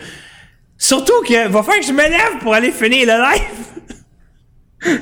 Surtout 0.82 1.22
que 1.28 1.48
va 1.48 1.62
falloir 1.62 1.80
que 1.80 1.86
je 1.86 1.92
me 1.92 2.10
lève 2.10 2.40
pour 2.42 2.56
aller 2.56 2.72
finir 2.72 3.06
le 3.06 3.14
live. 4.90 5.00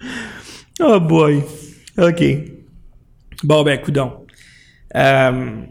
oh 0.80 1.00
boy. 1.00 1.42
OK. 1.96 2.22
Bon, 3.42 3.62
ben, 3.62 3.80
coudon. 3.80 4.26
Euh, 4.94 5.62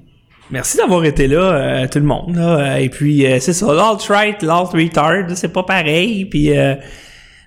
merci 0.50 0.78
d'avoir 0.78 1.06
été 1.06 1.28
là, 1.28 1.54
euh, 1.54 1.88
tout 1.88 2.00
le 2.00 2.06
monde. 2.06 2.36
là. 2.36 2.80
Et 2.80 2.90
puis, 2.90 3.28
euh, 3.28 3.40
c'est 3.40 3.54
ça, 3.54 3.68
l'alt-right, 3.68 4.42
l'alt-retard, 4.42 5.26
c'est 5.36 5.54
pas 5.54 5.64
pareil. 5.64 6.26
Puis, 6.26 6.58
euh, 6.58 6.74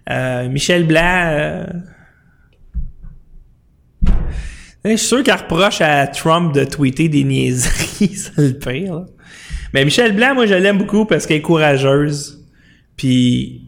euh, 0.08 0.48
Michel 0.48 0.86
Blanc... 0.86 1.00
euh, 1.02 1.66
je 4.84 4.90
suis 4.90 5.08
sûr 5.08 5.22
qu'elle 5.24 5.34
reproche 5.34 5.80
à 5.80 6.06
Trump 6.06 6.54
de 6.54 6.64
tweeter 6.64 7.08
des 7.08 7.24
niaiseries, 7.24 8.14
c'est 8.16 8.38
le 8.38 8.52
pire. 8.52 8.94
là. 8.94 9.06
Mais 9.74 9.84
Michel 9.84 10.14
Blanc, 10.14 10.34
moi, 10.34 10.46
je 10.46 10.54
l'aime 10.54 10.78
beaucoup 10.78 11.04
parce 11.04 11.26
qu'elle 11.26 11.38
est 11.38 11.42
courageuse. 11.42 12.44
Puis, 12.96 13.62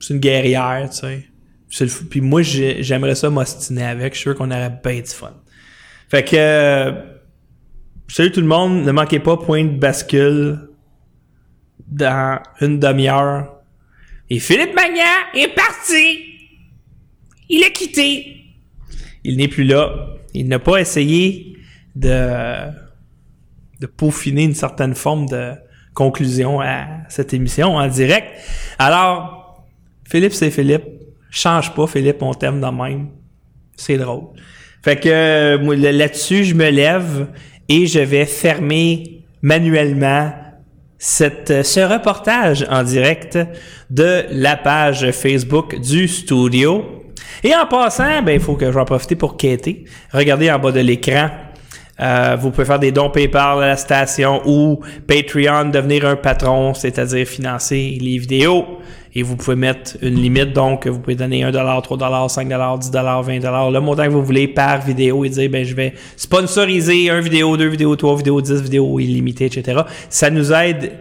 c'est 0.00 0.14
une 0.14 0.20
guerrière, 0.20 0.88
tu 0.90 0.98
sais. 0.98 1.28
Puis 2.08 2.20
moi, 2.20 2.42
j'ai- 2.42 2.82
j'aimerais 2.82 3.14
ça 3.16 3.30
m'ostiner 3.30 3.82
avec. 3.84 4.12
Je 4.14 4.18
suis 4.18 4.22
sûr 4.30 4.34
qu'on 4.36 4.50
aurait 4.50 4.72
bien 4.84 5.00
du 5.00 5.10
fun. 5.10 5.34
Fait 6.08 6.22
que... 6.24 6.36
euh, 6.36 6.92
salut 8.08 8.30
tout 8.30 8.40
le 8.40 8.46
monde. 8.46 8.84
Ne 8.84 8.92
manquez 8.92 9.18
pas 9.18 9.36
point 9.36 9.64
de 9.64 9.76
bascule 9.76 10.68
dans 11.88 12.40
une 12.60 12.78
demi-heure. 12.78 13.50
Et 14.30 14.38
Philippe 14.38 14.74
Magnan 14.74 15.02
est 15.34 15.52
parti. 15.54 16.18
Il 17.48 17.62
est 17.62 17.72
quitté. 17.72 18.36
Il 19.24 19.36
n'est 19.36 19.48
plus 19.48 19.64
là. 19.64 20.06
Il 20.32 20.46
n'a 20.48 20.58
pas 20.60 20.78
essayé 20.80 21.56
de, 21.96 22.68
de 23.84 23.90
peaufiner 23.90 24.44
une 24.44 24.54
certaine 24.54 24.94
forme 24.94 25.26
de 25.26 25.52
conclusion 25.92 26.60
à 26.60 26.86
cette 27.08 27.34
émission 27.34 27.76
en 27.76 27.86
direct. 27.86 28.28
Alors, 28.78 29.62
Philippe, 30.08 30.32
c'est 30.32 30.50
Philippe. 30.50 30.84
Change 31.30 31.74
pas, 31.74 31.86
Philippe, 31.86 32.22
on 32.22 32.32
t'aime 32.32 32.60
de 32.60 32.66
même. 32.66 33.08
C'est 33.76 33.98
drôle. 33.98 34.28
Fait 34.82 34.96
que 34.96 35.90
là-dessus, 35.90 36.44
je 36.44 36.54
me 36.54 36.70
lève 36.70 37.28
et 37.68 37.86
je 37.86 38.00
vais 38.00 38.24
fermer 38.24 39.24
manuellement 39.42 40.32
cette, 40.98 41.50
euh, 41.50 41.62
ce 41.62 41.80
reportage 41.80 42.66
en 42.70 42.82
direct 42.82 43.38
de 43.90 44.24
la 44.30 44.56
page 44.56 45.10
Facebook 45.10 45.78
du 45.80 46.08
studio. 46.08 47.02
Et 47.42 47.54
en 47.54 47.66
passant, 47.66 48.22
ben, 48.22 48.32
il 48.32 48.40
faut 48.40 48.54
que 48.54 48.66
je 48.66 48.70
vais 48.70 48.80
en 48.80 48.86
profiter 48.86 49.16
pour 49.16 49.36
quêter. 49.36 49.84
Regardez 50.12 50.50
en 50.50 50.58
bas 50.58 50.72
de 50.72 50.80
l'écran. 50.80 51.28
Euh, 52.00 52.36
vous 52.38 52.50
pouvez 52.50 52.64
faire 52.64 52.78
des 52.78 52.90
dons 52.90 53.10
PayPal 53.10 53.62
à 53.62 53.68
la 53.68 53.76
station 53.76 54.42
ou 54.46 54.80
Patreon, 55.06 55.70
devenir 55.70 56.06
un 56.06 56.16
patron, 56.16 56.74
c'est-à-dire 56.74 57.26
financer 57.26 57.98
les 58.00 58.18
vidéos. 58.18 58.64
Et 59.16 59.22
vous 59.22 59.36
pouvez 59.36 59.54
mettre 59.54 59.96
une 60.02 60.16
limite, 60.16 60.52
donc 60.52 60.88
vous 60.88 60.98
pouvez 60.98 61.14
donner 61.14 61.44
1$, 61.44 61.52
3$, 61.52 61.82
5$, 61.84 62.90
10$, 62.90 63.40
20$, 63.40 63.72
le 63.72 63.80
montant 63.80 64.04
que 64.04 64.08
vous 64.08 64.24
voulez 64.24 64.48
par 64.48 64.84
vidéo 64.84 65.24
et 65.24 65.28
dire, 65.28 65.48
ben, 65.48 65.64
je 65.64 65.74
vais 65.74 65.94
sponsoriser 66.16 67.10
un 67.10 67.20
vidéo, 67.20 67.56
deux 67.56 67.68
vidéos, 67.68 67.94
trois 67.94 68.16
vidéos, 68.16 68.40
dix 68.40 68.60
vidéos 68.60 68.98
illimitées, 68.98 69.44
etc. 69.44 69.82
Ça 70.08 70.30
nous 70.30 70.52
aide 70.52 70.92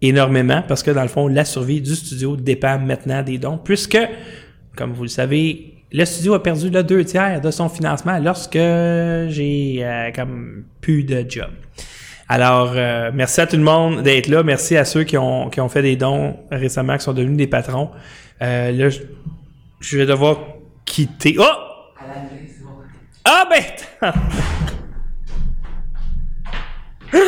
énormément 0.00 0.62
parce 0.66 0.82
que 0.82 0.92
dans 0.92 1.02
le 1.02 1.08
fond, 1.08 1.28
la 1.28 1.44
survie 1.44 1.82
du 1.82 1.94
studio 1.94 2.36
dépend 2.36 2.78
maintenant 2.78 3.22
des 3.22 3.36
dons, 3.36 3.58
puisque, 3.62 3.98
comme 4.74 4.94
vous 4.94 5.02
le 5.02 5.08
savez, 5.08 5.71
le 5.92 6.04
studio 6.04 6.34
a 6.34 6.42
perdu 6.42 6.70
le 6.70 6.82
deux 6.82 7.04
tiers 7.04 7.40
de 7.40 7.50
son 7.50 7.68
financement 7.68 8.18
lorsque 8.18 8.54
j'ai 8.54 9.80
euh, 9.80 10.10
comme 10.14 10.64
plus 10.80 11.04
de 11.04 11.24
job. 11.28 11.50
Alors, 12.28 12.72
euh, 12.74 13.10
merci 13.12 13.42
à 13.42 13.46
tout 13.46 13.56
le 13.56 13.62
monde 13.62 14.02
d'être 14.02 14.28
là. 14.28 14.42
Merci 14.42 14.76
à 14.76 14.86
ceux 14.86 15.04
qui 15.04 15.18
ont, 15.18 15.50
qui 15.50 15.60
ont 15.60 15.68
fait 15.68 15.82
des 15.82 15.96
dons 15.96 16.38
récemment, 16.50 16.96
qui 16.96 17.04
sont 17.04 17.12
devenus 17.12 17.36
des 17.36 17.46
patrons. 17.46 17.90
Euh, 18.40 18.72
là, 18.72 18.88
je, 19.80 19.98
vais 19.98 20.06
devoir 20.06 20.38
quitter. 20.86 21.36
Oh! 21.38 21.44
Ah 23.24 23.46
ben! 23.50 23.62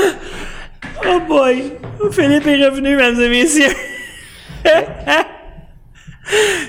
oh 1.07 1.21
boy! 1.29 1.73
Philippe 2.11 2.47
est 2.47 2.67
revenu, 2.67 2.97
mesdames 2.97 3.21
et 3.21 3.29
messieurs. 3.29 3.75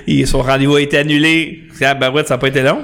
Et 0.06 0.26
son 0.26 0.42
rendez-vous 0.42 0.76
a 0.76 0.82
été 0.82 0.98
annulé. 0.98 1.65
Ah, 1.82 1.94
ben 1.94 2.10
ouais, 2.12 2.24
ça 2.24 2.34
n'a 2.34 2.38
pas 2.38 2.48
été 2.48 2.62
long? 2.62 2.82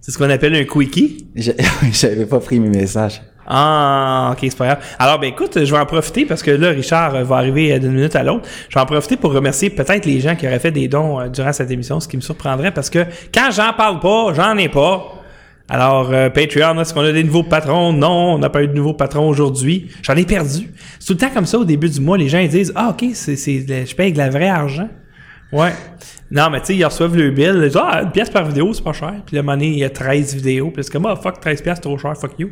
C'est 0.00 0.12
ce 0.12 0.18
qu'on 0.18 0.30
appelle 0.30 0.54
un 0.54 0.64
quickie? 0.64 1.26
J'avais 1.92 2.26
pas 2.26 2.40
pris 2.40 2.58
mes 2.58 2.68
messages. 2.68 3.22
Ah, 3.46 4.30
ok, 4.32 4.38
c'est 4.42 4.56
pas 4.56 4.66
grave. 4.66 4.78
Alors, 4.98 5.18
ben 5.18 5.28
écoute, 5.28 5.64
je 5.64 5.70
vais 5.70 5.80
en 5.80 5.86
profiter 5.86 6.24
parce 6.24 6.42
que 6.42 6.52
là, 6.52 6.70
Richard 6.70 7.16
euh, 7.16 7.24
va 7.24 7.36
arriver 7.36 7.72
euh, 7.72 7.78
d'une 7.80 7.92
minute 7.92 8.14
à 8.14 8.22
l'autre. 8.22 8.48
Je 8.68 8.74
vais 8.74 8.80
en 8.80 8.86
profiter 8.86 9.16
pour 9.16 9.32
remercier 9.32 9.70
peut-être 9.70 10.06
les 10.06 10.20
gens 10.20 10.36
qui 10.36 10.46
auraient 10.46 10.60
fait 10.60 10.70
des 10.70 10.86
dons 10.86 11.20
euh, 11.20 11.28
durant 11.28 11.52
cette 11.52 11.70
émission, 11.70 11.98
ce 11.98 12.06
qui 12.06 12.16
me 12.16 12.22
surprendrait 12.22 12.70
parce 12.70 12.90
que 12.90 13.04
quand 13.34 13.50
j'en 13.50 13.72
parle 13.72 13.98
pas, 13.98 14.32
j'en 14.34 14.56
ai 14.56 14.68
pas. 14.68 15.20
Alors, 15.68 16.10
euh, 16.12 16.30
Patreon, 16.30 16.80
est-ce 16.80 16.92
qu'on 16.92 17.02
a 17.02 17.12
des 17.12 17.22
nouveaux 17.22 17.44
patrons? 17.44 17.92
Non, 17.92 18.34
on 18.34 18.38
n'a 18.38 18.50
pas 18.50 18.64
eu 18.64 18.66
de 18.68 18.72
nouveaux 18.72 18.92
patrons 18.92 19.28
aujourd'hui. 19.28 19.88
J'en 20.02 20.16
ai 20.16 20.24
perdu. 20.24 20.68
C'est 20.98 21.06
tout 21.06 21.12
le 21.12 21.18
temps 21.18 21.30
comme 21.32 21.46
ça 21.46 21.58
au 21.58 21.64
début 21.64 21.88
du 21.88 22.00
mois. 22.00 22.18
Les 22.18 22.28
gens 22.28 22.40
ils 22.40 22.48
disent 22.48 22.72
Ah, 22.74 22.88
ok, 22.90 23.10
c'est, 23.14 23.36
c'est, 23.36 23.60
je 23.60 23.94
paye 23.94 24.06
avec 24.06 24.14
de 24.14 24.18
la 24.18 24.30
vraie 24.30 24.48
argent. 24.48 24.88
Ouais. 25.52 25.72
Non, 26.30 26.48
mais 26.50 26.60
tu 26.60 26.66
sais, 26.66 26.76
ils 26.76 26.84
reçoivent 26.84 27.16
le 27.16 27.30
bill. 27.30 27.54
Ils 27.56 27.62
disent 27.62 27.78
Ah, 27.82 28.02
une 28.02 28.10
pièce 28.10 28.30
par 28.30 28.44
vidéo, 28.44 28.72
c'est 28.72 28.84
pas 28.84 28.92
cher. 28.92 29.14
Puis 29.26 29.36
le 29.36 29.42
money, 29.42 29.68
il 29.68 29.78
y 29.78 29.84
a 29.84 29.90
13 29.90 30.34
vidéos. 30.36 30.70
Puis 30.70 30.84
c'est 30.84 30.92
comme 30.92 31.06
Ah, 31.06 31.16
fuck, 31.16 31.40
13 31.40 31.62
pièces, 31.62 31.80
trop 31.80 31.98
cher, 31.98 32.16
fuck 32.16 32.32
you. 32.38 32.50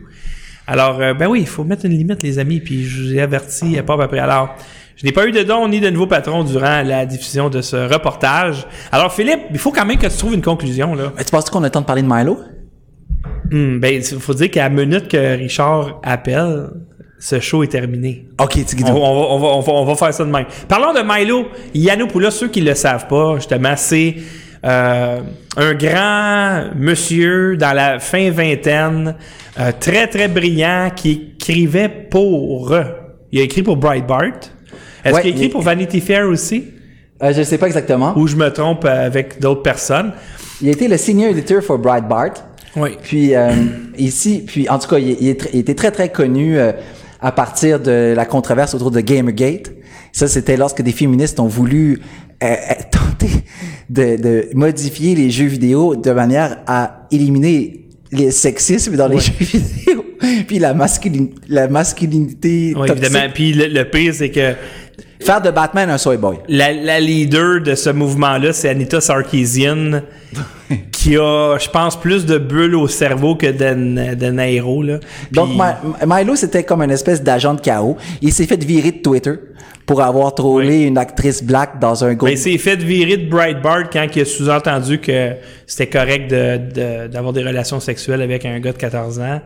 Alors, 0.67 1.01
euh, 1.01 1.15
ben 1.15 1.29
oui, 1.29 1.41
il 1.41 1.47
faut 1.47 1.65
mettre 1.65 1.87
une 1.87 1.97
limite, 1.97 2.23
les 2.23 2.39
amis. 2.39 2.61
Puis 2.61 2.85
je 2.85 3.03
vous 3.03 3.15
ai 3.15 3.21
averti, 3.21 3.81
pas 3.83 3.95
à 3.95 3.99
peu 3.99 4.09
près. 4.09 4.19
Alors, 4.19 4.55
je 4.97 5.07
n'ai 5.07 5.13
pas 5.13 5.27
eu 5.27 5.33
de 5.33 5.43
dons 5.45 5.69
ni 5.69 5.81
de 5.81 5.91
nouveaux 5.91 6.09
patrons 6.09 6.43
durant 6.43 6.83
la 6.83 7.07
diffusion 7.07 7.49
de 7.49 7.63
ce 7.63 7.77
reportage. 7.77 8.67
Alors, 8.91 9.13
Philippe, 9.13 9.43
il 9.53 9.59
faut 9.59 9.71
quand 9.71 9.87
même 9.87 9.97
que 9.97 10.09
tu 10.09 10.17
trouves 10.17 10.35
une 10.35 10.43
conclusion, 10.43 10.95
là. 10.95 11.13
Mais 11.17 11.25
tu 11.25 11.31
penses 11.31 11.49
qu'on 11.49 11.63
a 11.63 11.67
le 11.67 11.71
temps 11.71 11.81
de 11.81 11.87
parler 11.87 12.03
de 12.03 12.09
Milo? 12.09 12.39
Hmm, 13.51 13.79
ben, 13.79 13.95
il 13.95 14.03
faut 14.03 14.35
dire 14.35 14.51
qu'à 14.51 14.65
la 14.65 14.71
minute 14.71 15.09
que 15.09 15.39
Richard 15.39 16.01
appelle, 16.03 16.71
ce 17.19 17.41
show 17.41 17.63
est 17.63 17.69
terminé. 17.69 18.27
Ok, 18.41 18.65
tu 18.65 18.77
On, 18.85 18.89
on 18.91 18.93
va, 18.95 19.01
on, 19.35 19.39
va, 19.39 19.47
on, 19.49 19.61
va, 19.61 19.73
on 19.73 19.85
va 19.85 19.95
faire 19.97 20.15
ça 20.15 20.25
de 20.25 20.31
même. 20.31 20.47
Parlons 20.69 20.93
de 20.93 21.01
Milo 21.05 21.47
Yiannopoulos. 21.75 22.31
Ceux 22.31 22.49
qui 22.49 22.61
le 22.61 22.75
savent 22.75 23.07
pas, 23.09 23.37
justement, 23.37 23.75
c'est 23.77 24.15
euh, 24.65 25.21
un 25.57 25.75
grand 25.75 26.71
monsieur 26.77 27.57
dans 27.57 27.73
la 27.73 27.99
fin 27.99 28.31
vingtaine, 28.31 29.15
euh, 29.59 29.73
très, 29.79 30.07
très 30.07 30.29
brillant, 30.29 30.91
qui 30.95 31.33
écrivait 31.35 31.89
pour... 31.89 32.75
Il 33.33 33.41
a 33.41 33.43
écrit 33.43 33.63
pour 33.63 33.77
Breitbart. 33.77 34.23
Est-ce 35.05 35.15
Ouais, 35.15 35.21
qu'il 35.23 35.31
a 35.31 35.35
écrit 35.35 35.45
il- 35.47 35.51
pour 35.51 35.63
Vanity 35.63 36.01
Fair 36.01 36.27
aussi? 36.29 36.65
Euh, 37.23 37.33
je 37.33 37.43
sais 37.43 37.59
pas 37.59 37.67
exactement. 37.67 38.17
Ou 38.17 38.27
je 38.29 38.37
me 38.37 38.49
trompe 38.51 38.85
avec 38.85 39.41
d'autres 39.41 39.63
personnes? 39.63 40.13
Il 40.63 40.69
a 40.69 40.73
été 40.73 40.87
le 40.89 40.97
senior 40.97 41.31
editor 41.31 41.63
for 41.63 41.79
Breitbart. 41.79 42.35
Oui. 42.77 42.91
Puis 43.03 43.35
euh, 43.35 43.51
ici, 43.97 44.45
puis 44.47 44.69
en 44.69 44.79
tout 44.79 44.89
cas, 44.89 44.99
il, 44.99 45.17
il 45.21 45.29
est 45.29 45.41
tr- 45.43 45.49
il 45.53 45.61
était 45.61 45.75
très 45.75 45.91
très 45.91 46.11
connu 46.11 46.59
euh, 46.59 46.73
à 47.21 47.33
partir 47.33 47.81
de 47.81 48.13
la 48.17 48.25
controverse 48.27 48.75
autour 48.75 48.91
de 48.91 49.01
Gamergate. 49.01 49.73
Ça, 50.13 50.29
c'était 50.29 50.57
lorsque 50.57 50.83
des 50.83 50.93
féministes 50.93 51.39
ont 51.41 51.47
voulu 51.49 52.01
euh, 52.43 52.47
euh, 52.47 52.55
tenter 52.91 53.31
de, 53.91 54.17
de 54.17 54.49
modifier 54.55 55.15
les 55.15 55.31
jeux 55.31 55.47
vidéo 55.47 55.97
de 55.97 56.11
manière 56.13 56.59
à 56.67 57.07
éliminer 57.11 57.85
les 58.13 58.31
sexismes 58.31 58.97
dans 58.97 59.09
les 59.09 59.19
jeux 59.19 59.33
vidéo, 59.41 60.05
puis 60.47 60.59
la, 60.59 60.73
masculin- 60.75 61.29
la 61.49 61.69
masculinité. 61.69 62.73
Oui, 62.77 62.87
toxique. 62.87 63.05
évidemment. 63.05 63.33
Puis 63.35 63.53
le, 63.53 63.67
le 63.67 63.85
pire, 63.85 64.15
c'est 64.15 64.31
que 64.31 64.55
Faire 65.21 65.41
de 65.43 65.51
Batman 65.51 65.91
un 65.91 65.99
soy 65.99 66.17
boy. 66.17 66.37
la, 66.49 66.73
la 66.73 67.01
leader 67.01 67.61
de 67.61 67.75
ce 67.75 67.91
mouvement-là, 67.91 68.53
c'est 68.53 68.69
Anita 68.69 69.01
Sarkeesian, 69.01 70.01
qui 70.93 71.17
a, 71.17 71.57
je 71.59 71.69
pense, 71.71 71.99
plus 71.99 72.25
de 72.27 72.39
bulles 72.39 72.75
au 72.77 72.89
cerveau 72.89 73.35
que 73.35 73.47
de, 73.47 74.15
de 74.15 74.27
Nairo, 74.31 74.83
là. 74.83 74.99
Donc, 75.33 75.51
Puis- 75.51 76.07
Milo, 76.07 76.37
c'était 76.37 76.63
comme 76.65 76.83
une 76.83 76.91
espèce 76.91 77.23
d'agent 77.23 77.55
de 77.55 77.61
chaos. 77.61 77.97
Il 78.23 78.33
s'est 78.33 78.47
fait 78.47 78.63
virer 78.63 78.93
de 78.93 78.99
Twitter 78.99 79.33
pour 79.87 80.03
avoir 80.03 80.35
trollé 80.35 80.83
une 80.83 80.99
actrice 80.99 81.43
black 81.43 81.79
dans 81.81 82.05
un 82.05 82.13
groupe. 82.15 82.29
Ben, 82.29 82.35
il 82.35 82.39
s'est 82.39 82.59
fait 82.59 82.77
virer 82.77 83.17
de 83.17 83.29
Breitbart 83.31 83.89
quand 83.91 84.07
il 84.15 84.21
a 84.23 84.25
sous-entendu 84.27 84.99
que 84.99 85.33
c'était 85.67 85.87
correct 85.89 86.31
de- 86.31 86.59
de- 86.59 87.07
d'avoir 87.09 87.33
des 87.33 87.43
relations 87.43 87.81
sexuelles 87.81 88.21
avec 88.23 88.45
un 88.45 88.61
gars 88.61 88.73
de 88.73 88.79
14 88.79 89.19
ans. 89.19 89.41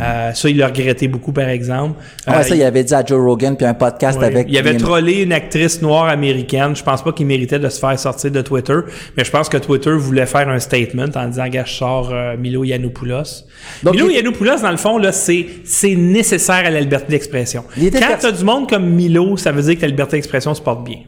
Euh, 0.00 0.32
ça, 0.32 0.48
il 0.48 0.56
l'a 0.58 0.68
regretté 0.68 1.08
beaucoup, 1.08 1.32
par 1.32 1.48
exemple. 1.48 1.94
Ouais, 2.26 2.34
Euh, 2.34 2.42
ça, 2.42 2.54
il 2.54 2.62
avait 2.62 2.84
dit 2.84 2.94
à 2.94 3.04
Joe 3.04 3.20
Rogan, 3.20 3.56
puis 3.56 3.66
un 3.66 3.74
podcast 3.74 4.18
Ouais. 4.18 4.26
avec... 4.26 4.46
Il 4.48 4.56
avait 4.58 4.76
trollé 4.76 5.22
une 5.22 5.32
actrice 5.32 5.82
noire 5.82 6.04
américaine. 6.08 6.74
Je 6.76 6.82
pense 6.82 7.02
pas 7.02 7.12
qu'il 7.12 7.26
méritait 7.26 7.58
de 7.58 7.68
se 7.68 7.78
faire 7.78 7.98
sortir 7.98 8.30
de 8.30 8.40
Twitter, 8.42 8.76
mais 9.16 9.24
je 9.24 9.30
pense 9.30 9.48
que 9.48 9.56
Twitter 9.58 9.92
voulait 9.92 10.26
faire 10.26 10.48
un 10.48 10.58
statement 10.58 11.06
en 11.14 11.26
disant 11.28 11.48
gars, 11.48 11.64
je 11.66 11.72
sors 11.74 12.10
euh, 12.12 12.36
Milo 12.36 12.64
Yiannopoulos. 12.64 13.44
Donc, 13.82 13.94
Milo 13.94 14.08
il- 14.10 14.14
Yiannopoulos, 14.16 14.60
dans 14.62 14.70
le 14.70 14.76
fond, 14.76 14.98
là, 14.98 15.12
c'est 15.12 15.46
c'est 15.64 15.94
nécessaire 15.96 16.64
à 16.64 16.70
la 16.70 16.80
liberté 16.80 17.06
d'expression. 17.10 17.64
Quand 17.76 18.16
t'as 18.20 18.32
du 18.32 18.44
monde 18.44 18.68
comme 18.68 18.86
Milo, 18.88 19.36
ça 19.36 19.52
veut 19.52 19.62
dire 19.62 19.76
que 19.76 19.82
la 19.82 19.88
liberté 19.88 20.16
d'expression 20.16 20.54
se 20.54 20.62
porte 20.62 20.84
bien. 20.84 20.98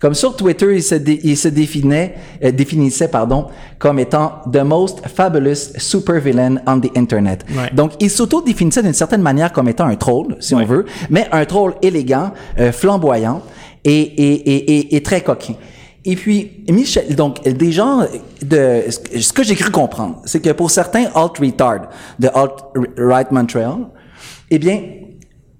Comme 0.00 0.14
sur 0.14 0.36
Twitter, 0.36 0.74
il 0.76 0.82
se, 0.82 0.94
dé- 0.96 1.20
il 1.24 1.36
se 1.36 1.48
définait, 1.48 2.14
euh, 2.44 2.50
définissait 2.52 3.08
pardon, 3.08 3.46
comme 3.78 3.98
étant 3.98 4.42
the 4.52 4.58
most 4.62 5.00
fabulous 5.08 5.72
supervillain 5.78 6.56
on 6.66 6.80
the 6.80 6.90
internet. 6.96 7.44
Ouais. 7.50 7.70
Donc, 7.72 7.92
il 8.00 8.10
s'auto-définissait 8.10 8.82
d'une 8.82 8.92
certaine 8.92 9.22
manière 9.22 9.52
comme 9.52 9.68
étant 9.68 9.86
un 9.86 9.96
troll, 9.96 10.36
si 10.40 10.54
Ouais. 10.54 10.62
on 10.64 10.66
veut, 10.66 10.86
mais 11.08 11.26
un 11.32 11.44
troll 11.46 11.74
élégant, 11.80 12.32
euh, 12.58 12.72
flamboyant 12.72 13.40
et, 13.84 13.92
et, 14.00 14.34
et, 14.76 14.96
et, 14.96 15.02
très 15.02 15.22
coquin. 15.22 15.54
Et 16.04 16.14
puis, 16.14 16.62
Michel, 16.68 17.16
donc, 17.16 17.42
des 17.42 17.72
gens 17.72 18.00
de, 18.42 18.82
ce 18.90 18.98
que- 18.98 19.20
ce 19.20 19.32
que 19.32 19.42
j'ai 19.42 19.54
cru 19.56 19.70
comprendre, 19.70 20.20
c'est 20.26 20.40
que 20.40 20.50
pour 20.50 20.70
certains 20.70 21.06
alt-retard 21.14 21.88
de 22.18 22.28
alt-right 22.28 23.32
Montreal, 23.32 23.78
eh 24.50 24.58
bien, 24.58 24.80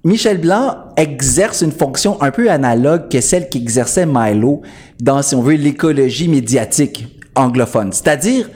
Michel 0.06 0.38
Blanc 0.38 0.76
exerce 0.96 1.62
une 1.62 1.72
fonction 1.72 2.22
un 2.22 2.30
peu 2.30 2.48
analogue 2.50 3.08
que 3.10 3.20
celle 3.20 3.48
qu'exerçait 3.48 4.06
Milo 4.06 4.62
dans, 5.00 5.20
si 5.20 5.34
on 5.34 5.42
veut, 5.42 5.54
l'écologie 5.54 6.28
médiatique 6.28 7.06
anglophone. 7.34 7.92
C'est-à-dire 7.92 8.48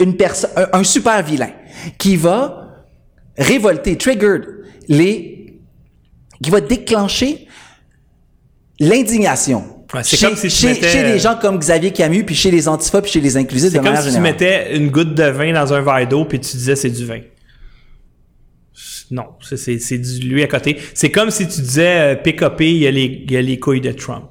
une 0.00 0.16
personne, 0.16 0.50
un, 0.56 0.80
un 0.80 0.84
super 0.84 1.22
vilain 1.22 1.50
qui 1.96 2.16
va 2.16 2.84
révolter, 3.38 3.96
trigger 3.96 4.38
les, 4.88 5.60
qui 6.42 6.50
va 6.50 6.60
déclencher 6.60 7.46
l'indignation. 8.80 9.64
Ouais, 9.94 10.00
c'est 10.02 10.16
chez, 10.16 10.26
comme 10.26 10.36
si 10.36 10.50
chez- 10.50 10.68
mettais- 10.70 10.88
chez 10.88 11.02
les 11.04 11.18
gens 11.20 11.36
comme 11.40 11.58
Xavier 11.58 11.92
Camus, 11.92 12.24
puis 12.24 12.34
chez 12.34 12.50
les 12.50 12.66
antifas, 12.66 13.00
puis 13.00 13.12
chez 13.12 13.20
les 13.20 13.36
inclusifs 13.36 13.68
de 13.70 13.76
C'est 13.76 13.78
comme 13.78 13.84
manière 13.86 14.02
si 14.02 14.08
tu 14.08 14.14
générale. 14.14 14.32
mettais 14.32 14.76
une 14.76 14.90
goutte 14.90 15.14
de 15.14 15.22
vin 15.22 15.52
dans 15.52 15.72
un 15.72 15.80
verre 15.82 16.08
d'eau 16.08 16.24
puis 16.24 16.40
tu 16.40 16.56
disais 16.56 16.74
c'est 16.76 16.90
du 16.90 17.06
vin. 17.06 17.20
Non, 19.10 19.24
c'est- 19.40 19.78
lui 20.24 20.42
à 20.42 20.46
côté. 20.48 20.76
C'est 20.94 21.10
comme 21.10 21.30
si 21.30 21.46
tu 21.46 21.60
disais 21.60 22.14
euh, 22.14 22.14
PKP, 22.16 22.60
il 22.62 22.76
y, 22.78 22.86
a 22.86 22.90
les, 22.90 23.22
il 23.24 23.30
y 23.32 23.36
a 23.36 23.42
les 23.42 23.58
couilles 23.58 23.80
de 23.80 23.92
Trump. 23.92 24.24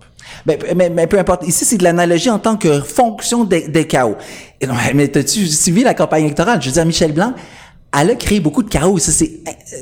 Ben, 0.46 0.58
mais, 0.76 0.90
mais 0.90 1.08
peu 1.08 1.18
importe. 1.18 1.48
Ici, 1.48 1.64
c'est 1.66 1.78
de 1.78 1.84
l'analogie 1.84 2.30
en 2.30 2.40
tant 2.40 2.58
que 2.58 2.82
fonction 2.82 3.44
des, 3.46 3.68
des 3.68 3.86
chaos. 3.86 4.16
Et 4.60 4.68
non, 4.68 4.74
mais 4.94 5.08
t'as-tu 5.08 5.46
suivi 5.48 5.84
la 5.84 5.94
campagne 5.94 6.26
électorale? 6.26 6.62
Je 6.62 6.68
veux 6.68 6.74
dire, 6.74 6.86
Michel 6.86 7.14
Blanc, 7.14 7.34
elle 7.98 8.10
a 8.10 8.16
créé 8.16 8.40
beaucoup 8.42 8.64
de 8.64 8.70
chaos. 8.70 8.98
Ça, 8.98 9.12
c'est, 9.12 9.32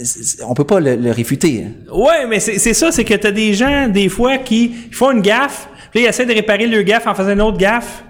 c'est- 0.04 0.44
on 0.44 0.54
peut 0.54 0.66
pas 0.66 0.80
le, 0.80 0.96
le 0.96 1.12
réfuter. 1.12 1.66
hein. 1.66 1.72
Ouais, 1.94 2.28
mais 2.28 2.40
c'est 2.40 2.74
ça, 2.74 2.92
c'est 2.92 3.04
que 3.06 3.16
t'as 3.16 3.32
des 3.32 3.54
gens, 3.54 3.88
des 3.88 4.10
fois, 4.10 4.38
qui 4.38 4.74
font 4.92 5.12
une 5.12 5.22
gaffe, 5.22 5.70
puis 5.92 6.02
là, 6.02 6.08
ils 6.08 6.10
essaient 6.10 6.26
de 6.26 6.34
réparer 6.34 6.68
leur 6.68 6.84
gaffe 6.84 7.08
en 7.08 7.16
faisant 7.16 7.32
une 7.34 7.42
autre 7.42 7.58
gaffe. 7.58 8.04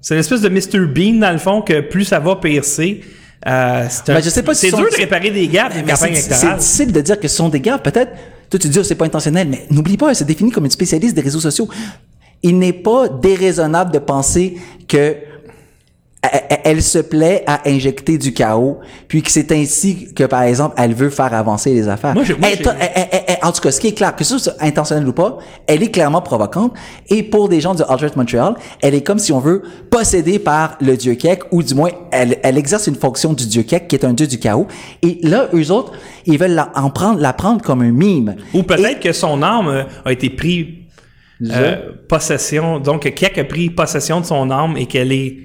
C'est 0.00 0.14
une 0.14 0.20
espèce 0.20 0.40
de 0.40 0.48
Mr. 0.48 0.86
Bean, 0.86 1.18
dans 1.18 1.32
le 1.32 1.38
fond, 1.38 1.60
que 1.60 1.80
plus 1.80 2.04
ça 2.04 2.18
va, 2.18 2.36
pire 2.36 2.64
c'est. 2.64 3.00
Euh, 3.46 3.86
c'est 3.88 4.06
Ben, 4.06 4.22
je 4.22 4.28
sais 4.28 4.42
pas 4.42 4.54
si 4.54 4.66
c'est 4.66 4.70
ce 4.70 4.76
dur 4.76 4.90
de 4.90 4.96
réparer 4.96 5.30
des 5.30 5.48
gaffes 5.48 5.74
Mais 5.84 5.94
c'est, 5.96 6.14
c'est 6.14 6.54
difficile 6.56 6.92
de 6.92 7.00
dire 7.00 7.18
que 7.18 7.26
ce 7.26 7.36
sont 7.36 7.48
des 7.48 7.60
gaffes. 7.60 7.82
Peut-être, 7.82 8.12
toi, 8.50 8.60
tu 8.60 8.68
dis, 8.68 8.78
oh, 8.78 8.82
c'est 8.82 8.94
pas 8.94 9.06
intentionnel, 9.06 9.48
mais 9.48 9.66
n'oublie 9.70 9.96
pas, 9.96 10.10
elle 10.10 10.16
se 10.16 10.24
définit 10.24 10.50
comme 10.50 10.64
une 10.64 10.70
spécialiste 10.70 11.14
des 11.14 11.22
réseaux 11.22 11.40
sociaux. 11.40 11.68
Il 12.42 12.58
n'est 12.58 12.72
pas 12.72 13.08
déraisonnable 13.08 13.92
de 13.92 13.98
penser 13.98 14.58
que 14.88 15.16
elle- 16.64 16.82
se 16.82 16.98
plaît 16.98 17.42
à 17.46 17.66
injecter 17.68 18.18
du 18.18 18.32
chaos, 18.34 18.78
puis 19.08 19.22
que 19.22 19.30
c'est 19.30 19.50
ainsi 19.52 20.12
que, 20.14 20.24
par 20.24 20.42
exemple, 20.42 20.74
elle 20.78 20.92
veut 20.94 21.08
faire 21.10 21.32
avancer 21.32 21.72
les 21.72 21.88
affaires. 21.88 22.14
Moi, 22.14 22.24
j'ai- 22.24 22.34
moi, 22.34 22.48
Elle- 22.50 22.58
j'ai- 22.58 22.70
elle- 22.80 23.08
elle- 23.10 23.20
elle- 23.26 23.38
en 23.42 23.52
tout 23.52 23.60
cas, 23.60 23.70
ce 23.70 23.80
qui 23.80 23.88
est 23.88 23.92
clair, 23.92 24.14
que 24.14 24.24
ce 24.24 24.38
soit 24.38 24.52
intentionnel 24.60 25.06
ou 25.08 25.12
pas, 25.12 25.38
elle 25.66 25.82
est 25.82 25.90
clairement 25.90 26.20
provocante. 26.20 26.72
Et 27.08 27.22
pour 27.22 27.48
des 27.48 27.60
gens 27.60 27.74
du 27.74 27.82
Alt-Right 27.82 28.16
Montreal, 28.16 28.54
elle 28.82 28.94
est 28.94 29.00
comme 29.02 29.18
si 29.18 29.32
on 29.32 29.40
veut 29.40 29.62
possédée 29.90 30.38
par 30.38 30.76
le 30.80 30.96
dieu 30.96 31.14
Kek, 31.14 31.44
ou 31.52 31.62
du 31.62 31.74
moins, 31.74 31.90
elle, 32.12 32.38
exerce 32.58 32.86
une 32.86 32.96
fonction 32.96 33.32
du 33.32 33.46
dieu 33.46 33.62
Kek, 33.62 33.88
qui 33.88 33.96
est 33.96 34.04
un 34.04 34.12
dieu 34.12 34.26
du 34.26 34.38
chaos. 34.38 34.66
Et 35.02 35.18
là, 35.22 35.48
eux 35.54 35.70
autres, 35.70 35.92
ils 36.26 36.38
veulent 36.38 36.52
la, 36.52 36.70
en 36.74 36.90
prendre, 36.90 37.18
la 37.20 37.32
prendre 37.32 37.62
comme 37.62 37.80
un 37.82 37.92
mime. 37.92 38.36
Ou 38.52 38.62
peut-être 38.62 39.00
que 39.00 39.12
son 39.12 39.42
âme 39.42 39.86
a 40.04 40.12
été 40.12 40.28
pris 40.30 40.76
Je- 41.40 41.50
euh, 41.54 41.76
possession, 42.06 42.78
donc 42.78 43.10
Kek 43.14 43.38
a 43.38 43.44
pris 43.44 43.70
possession 43.70 44.20
de 44.20 44.26
son 44.26 44.50
âme 44.50 44.76
et 44.76 44.84
qu'elle 44.84 45.10
est, 45.12 45.38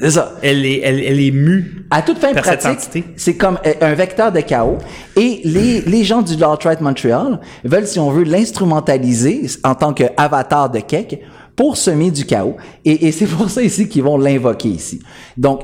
C'est 0.00 0.12
ça. 0.12 0.34
elle 0.42 0.64
est, 0.64 0.80
elle, 0.84 1.00
elle 1.00 1.20
est 1.20 1.32
mue. 1.32 1.84
À 1.90 2.02
toute 2.02 2.18
fin 2.18 2.32
pratique, 2.32 3.04
c'est 3.16 3.34
comme 3.34 3.58
euh, 3.66 3.74
un 3.80 3.94
vecteur 3.94 4.30
de 4.30 4.40
chaos. 4.40 4.78
Et 5.16 5.40
les, 5.44 5.80
les 5.80 6.04
gens 6.04 6.22
du 6.22 6.34
Alt-Right 6.34 6.80
Montreal 6.80 7.40
veulent, 7.64 7.86
si 7.86 7.98
on 7.98 8.10
veut, 8.10 8.22
l'instrumentaliser 8.22 9.46
en 9.64 9.74
tant 9.74 9.92
qu'avatar 9.92 10.70
de 10.70 10.78
Keck 10.78 11.20
pour 11.56 11.76
semer 11.76 12.12
du 12.12 12.24
chaos. 12.24 12.56
Et, 12.84 13.08
et 13.08 13.12
c'est 13.12 13.26
pour 13.26 13.50
ça 13.50 13.60
ici 13.62 13.88
qu'ils 13.88 14.04
vont 14.04 14.18
l'invoquer 14.18 14.68
ici. 14.68 15.00
Donc, 15.36 15.62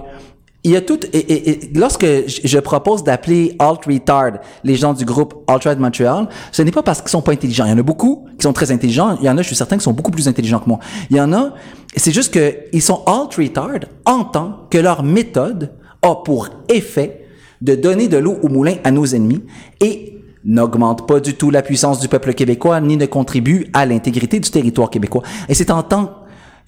il 0.64 0.70
y 0.70 0.76
a 0.76 0.80
tout, 0.80 0.98
et, 1.12 1.18
et- 1.18 1.50
et 1.50 1.70
lorsque 1.74 2.06
je 2.26 2.58
propose 2.58 3.04
d'appeler 3.04 3.54
alt 3.58 3.84
retard 3.86 4.32
les 4.64 4.76
gens 4.76 4.94
du 4.94 5.04
groupe 5.04 5.34
Alt 5.46 5.64
Right 5.64 5.78
Montreal, 5.78 6.26
ce 6.52 6.62
n'est 6.62 6.70
pas 6.70 6.82
parce 6.82 7.00
qu'ils 7.02 7.10
sont 7.10 7.20
pas 7.20 7.32
intelligents. 7.32 7.66
Il 7.66 7.70
y 7.70 7.74
en 7.74 7.78
a 7.78 7.82
beaucoup 7.82 8.26
qui 8.38 8.42
sont 8.42 8.52
très 8.54 8.70
intelligents. 8.72 9.16
Il 9.20 9.26
y 9.26 9.28
en 9.30 9.36
a, 9.36 9.42
je 9.42 9.46
suis 9.48 9.56
certain, 9.56 9.76
qui 9.76 9.84
sont 9.84 9.92
beaucoup 9.92 10.10
plus 10.10 10.26
intelligents 10.26 10.58
que 10.60 10.68
moi. 10.68 10.78
Il 11.10 11.16
y 11.16 11.20
en 11.20 11.32
a, 11.34 11.52
c'est 11.94 12.12
juste 12.12 12.32
que 12.32 12.54
ils 12.72 12.82
sont 12.82 13.02
alt 13.06 13.34
retard 13.34 13.70
en 14.06 14.24
tant 14.24 14.66
que 14.70 14.78
leur 14.78 15.02
méthode 15.02 15.72
a 16.02 16.14
pour 16.24 16.48
effet 16.68 17.26
de 17.60 17.74
donner 17.74 18.08
de 18.08 18.16
l'eau 18.16 18.36
au 18.42 18.48
moulin 18.48 18.76
à 18.84 18.90
nos 18.90 19.06
ennemis 19.06 19.42
et 19.80 20.18
n'augmente 20.46 21.06
pas 21.06 21.20
du 21.20 21.34
tout 21.34 21.50
la 21.50 21.62
puissance 21.62 22.00
du 22.00 22.08
peuple 22.08 22.34
québécois 22.34 22.80
ni 22.80 22.96
ne 22.96 23.06
contribue 23.06 23.66
à 23.72 23.86
l'intégrité 23.86 24.40
du 24.40 24.50
territoire 24.50 24.90
québécois. 24.90 25.22
Et 25.48 25.54
c'est 25.54 25.70
en 25.70 25.82
tant 25.82 26.10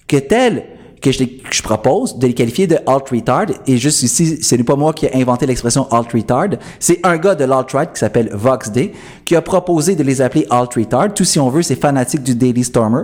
que 0.07 0.17
tel 0.17 0.65
que 1.01 1.11
je, 1.11 1.23
que 1.23 1.53
je 1.53 1.61
propose 1.61 2.17
de 2.17 2.27
les 2.27 2.33
qualifier 2.33 2.67
de 2.67 2.77
alt-retard. 2.87 3.45
Et 3.65 3.77
juste 3.77 4.03
ici, 4.03 4.41
ce 4.41 4.55
n'est 4.55 4.63
pas 4.63 4.75
moi 4.75 4.93
qui 4.93 5.05
ai 5.05 5.15
inventé 5.15 5.45
l'expression 5.45 5.87
alt-retard. 5.91 6.49
C'est 6.79 6.99
un 7.03 7.17
gars 7.17 7.35
de 7.35 7.45
l'alt-right 7.45 7.93
qui 7.93 7.99
s'appelle 7.99 8.29
Vox 8.33 8.71
Day 8.71 8.93
qui 9.25 9.35
a 9.35 9.41
proposé 9.41 9.95
de 9.95 10.03
les 10.03 10.21
appeler 10.21 10.45
alt-retard. 10.49 11.13
Tout 11.13 11.25
si 11.25 11.39
on 11.39 11.49
veut, 11.49 11.61
c'est 11.61 11.79
fanatique 11.79 12.23
du 12.23 12.35
Daily 12.35 12.63
Stormer 12.63 13.03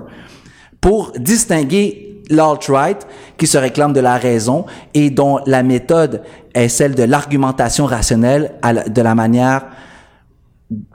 pour 0.82 1.12
distinguer 1.18 2.22
l'alt-right 2.30 3.08
qui 3.38 3.48
se 3.48 3.58
réclame 3.58 3.94
de 3.94 4.00
la 4.00 4.18
raison 4.18 4.66
et 4.94 5.10
dont 5.10 5.40
la 5.46 5.64
méthode 5.64 6.24
est 6.54 6.70
celle 6.70 6.96
de 6.96 7.04
l'argumentation 7.04 7.86
rationnelle 7.86 8.54
de 8.88 9.02
la 9.02 9.16
manière 9.16 9.64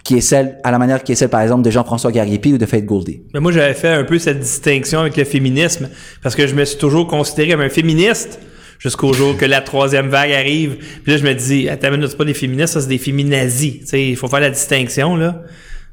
qui 0.04 0.16
est 0.16 0.20
celle, 0.20 0.58
à 0.64 0.70
la 0.70 0.78
manière 0.78 1.02
qui 1.02 1.12
est 1.12 1.14
celle, 1.14 1.28
par 1.28 1.40
exemple, 1.40 1.62
de 1.62 1.70
Jean-François 1.70 2.12
Gariepi 2.12 2.52
ou 2.52 2.58
de 2.58 2.66
Faith 2.66 2.84
Goldie. 2.84 3.22
Mais 3.34 3.40
moi, 3.40 3.52
j'avais 3.52 3.74
fait 3.74 3.88
un 3.88 4.04
peu 4.04 4.18
cette 4.18 4.40
distinction 4.40 5.00
avec 5.00 5.16
le 5.16 5.24
féminisme 5.24 5.88
parce 6.22 6.34
que 6.34 6.46
je 6.46 6.54
me 6.54 6.64
suis 6.64 6.78
toujours 6.78 7.06
considéré 7.06 7.52
comme 7.52 7.60
un 7.60 7.68
féministe 7.68 8.40
jusqu'au 8.78 9.12
jour 9.12 9.36
que 9.36 9.44
la 9.44 9.60
troisième 9.60 10.08
vague 10.08 10.32
arrive. 10.32 10.76
Puis 11.02 11.12
là, 11.12 11.18
je 11.18 11.24
me 11.24 11.34
dis, 11.34 11.68
attends, 11.68 11.88
c'est 12.00 12.16
pas 12.16 12.24
des 12.24 12.34
féministes, 12.34 12.74
ça, 12.74 12.80
c'est 12.80 12.88
des 12.88 12.98
féminazis. 12.98 13.80
Tu 13.80 13.86
sais, 13.86 14.08
il 14.08 14.16
faut 14.16 14.28
faire 14.28 14.40
la 14.40 14.50
distinction, 14.50 15.16
là. 15.16 15.42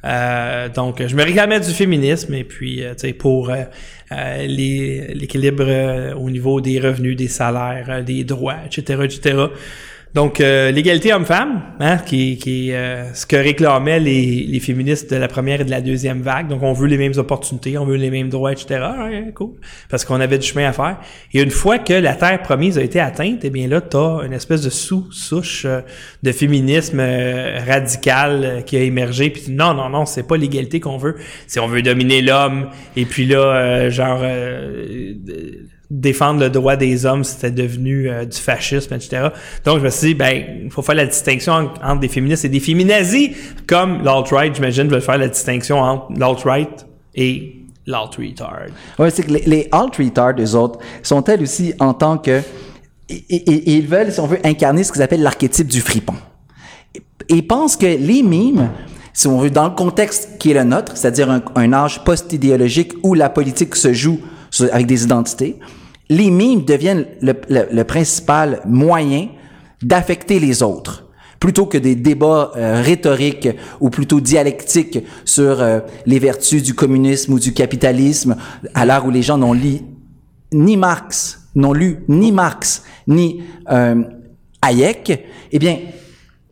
Euh, 0.06 0.69
donc, 0.69 1.02
je 1.06 1.15
me 1.15 1.24
réclamais 1.24 1.60
du 1.60 1.71
féminisme 1.71 2.34
et 2.36 2.43
puis, 2.43 2.84
euh, 2.84 2.93
tu 2.93 3.08
sais, 3.08 3.13
pour 3.13 3.50
euh, 3.50 3.63
euh, 4.12 4.45
l'équilibre 4.45 5.65
euh, 5.67 6.13
au 6.13 6.30
niveau 6.30 6.62
des 6.62 6.80
revenus, 6.80 7.17
des 7.17 7.28
salaires, 7.28 8.04
des 8.04 8.24
droits, 8.24 8.58
etc., 8.65 9.00
etc. 9.04 9.45
Donc, 10.15 10.39
euh, 10.39 10.71
l'égalité 10.71 11.13
homme-femme, 11.13 11.62
hein, 11.82 11.97
qui, 11.97 12.38
qui 12.38 12.71
euh, 12.71 13.13
ce 13.13 13.25
que 13.25 13.36
réclamaient 13.36 13.99
les, 13.99 14.45
les 14.47 14.60
féministes 14.62 15.12
de 15.12 15.17
la 15.17 15.28
première 15.28 15.60
et 15.60 15.65
de 15.65 15.69
la 15.69 15.82
deuxième 15.82 16.21
vague. 16.21 16.47
Donc, 16.47 16.63
on 16.63 16.71
veut 16.71 16.88
les 16.88 16.97
mêmes 16.97 17.17
opportunités, 17.17 17.78
on 17.78 17.86
veut 17.86 17.97
les 17.97 18.10
mêmes 18.10 18.30
droits, 18.30 18.54
etc. 18.54 18.80
Cool. 19.36 19.56
Parce 19.89 20.06
qu'on 20.06 20.21
avait 20.21 20.38
du 20.38 20.47
chemin 20.47 20.69
à 20.69 20.71
faire. 20.71 21.01
Et 21.34 21.41
une 21.41 21.51
fois 21.51 21.80
que 21.80 21.91
la 21.91 22.15
terre 22.15 22.41
promise 22.41 22.78
a 22.78 22.82
été 22.82 23.01
atteinte, 23.01 23.41
eh 23.43 23.49
bien 23.49 23.67
là, 23.67 23.82
tu 23.82 23.97
as 23.97 24.21
une 24.25 24.32
espèce 24.32 24.62
de 24.62 24.69
sous-souche 24.69 25.65
euh, 25.65 25.82
de 26.23 26.32
féminisme 26.32 27.01
euh, 27.01 27.60
radical 27.67 28.45
euh, 28.45 28.62
qui 28.62 28.78
a 28.78 28.84
émergé. 28.84 29.30
Puis 29.32 29.47
non, 29.49 29.73
non, 29.73 29.89
non, 29.89 30.06
c'est 30.06 30.25
pas 30.25 30.38
l'égalité 30.38 30.80
qu'on 30.80 30.97
veut. 30.97 31.17
C'est 31.45 31.60
on 31.60 31.67
veut 31.67 31.82
dominer 31.82 32.21
l'homme. 32.21 32.69
Et 32.95 33.04
puis 33.04 33.25
là, 33.25 33.89
genre... 33.89 34.23
défendre 35.91 36.39
le 36.39 36.50
droit 36.50 36.76
des 36.76 37.06
hommes, 37.06 37.24
c'était 37.24 37.52
devenu 37.52 38.10
euh, 38.10 38.26
du 38.26 38.38
fascisme, 38.38 38.93
etc. 38.93 39.30
Donc, 39.63 39.80
je 39.80 39.84
me 39.84 39.89
suis 39.89 40.08
dit, 40.08 40.13
ben, 40.15 40.43
il 40.63 40.71
faut 40.71 40.82
faire 40.82 40.95
la 40.95 41.06
distinction 41.06 41.54
en- 41.54 41.74
entre 41.84 42.00
des 42.00 42.08
féministes 42.08 42.45
et 42.45 42.50
des 42.50 42.60
féminazis, 42.60 43.36
comme 43.67 44.04
l'alt-right, 44.04 44.56
j'imagine, 44.56 44.88
vais 44.88 45.02
faire 45.02 45.17
la 45.17 45.28
distinction 45.28 45.80
entre 45.80 46.08
l'alt-right 46.17 46.86
et 47.13 47.56
l'alt-retard. 47.86 48.62
Ouais, 48.98 49.12
c'est 49.12 49.24
que 49.24 49.32
les, 49.32 49.43
les 49.45 49.69
alt-retards, 49.71 50.36
eux 50.39 50.56
autres, 50.56 50.80
sont 51.04 51.24
elles 51.26 51.41
aussi 51.43 51.74
en 51.80 51.93
tant 51.93 52.17
que... 52.17 52.41
ils 53.10 53.86
veulent, 53.88 54.12
si 54.12 54.19
on 54.19 54.28
veut, 54.28 54.39
incarner 54.43 54.84
ce 54.84 54.91
qu'ils 54.91 55.04
appellent 55.04 55.21
l'archétype 55.21 55.67
du 55.67 55.82
fripon. 55.82 56.15
Ils 57.30 57.45
pensent 57.45 57.76
que 57.76 57.86
les 57.86 58.24
mimes, 58.24 58.69
si 59.13 59.28
on 59.28 59.38
veut, 59.38 59.50
dans 59.50 59.65
le 59.65 59.76
contexte 59.76 60.38
qui 60.39 60.52
est 60.52 60.54
le 60.54 60.63
nôtre, 60.63 60.98
c'est-à-dire 60.98 61.41
un, 61.56 61.74
âge 61.74 62.04
post-idéologique 62.04 62.93
où 63.04 63.13
la 63.13 63.30
politique 63.30 63.76
se 63.76 63.93
joue 63.93 64.19
avec 64.72 64.88
des 64.88 65.04
identités, 65.04 65.58
les 66.10 66.30
mimes 66.30 66.63
deviennent 66.65 67.06
le, 67.22 67.34
le- 67.50 67.68
le 67.72 67.84
principal 67.84 68.62
moyen 68.65 69.28
d'affecter 69.82 70.39
les 70.39 70.62
autres. 70.63 71.02
Plutôt 71.39 71.65
que 71.65 71.78
des 71.78 71.96
débats 71.96 72.52
euh, 72.56 72.82
rhétoriques 72.82 73.50
ou 73.80 73.89
plutôt 73.89 74.20
dialectiques 74.22 75.00
sur 75.26 75.62
euh, 75.62 75.80
les 76.06 76.18
vertus 76.20 76.63
du 76.63 76.74
communisme 76.74 77.34
ou 77.34 77.39
du 77.39 77.54
capitalisme, 77.54 78.36
à 78.74 78.86
l'heure 78.86 79.06
où 79.06 79.12
les 79.12 79.22
gens 79.22 79.38
n'ont 79.38 79.54
lu 79.54 79.80
ni 80.54 80.78
Marx, 80.78 81.50
n'ont 81.56 81.74
lu 81.74 82.00
ni 82.08 82.32
Marx, 82.32 82.84
ni 83.08 83.44
euh, 83.72 84.02
Hayek, 84.62 85.26
eh 85.52 85.60
bien, 85.60 85.78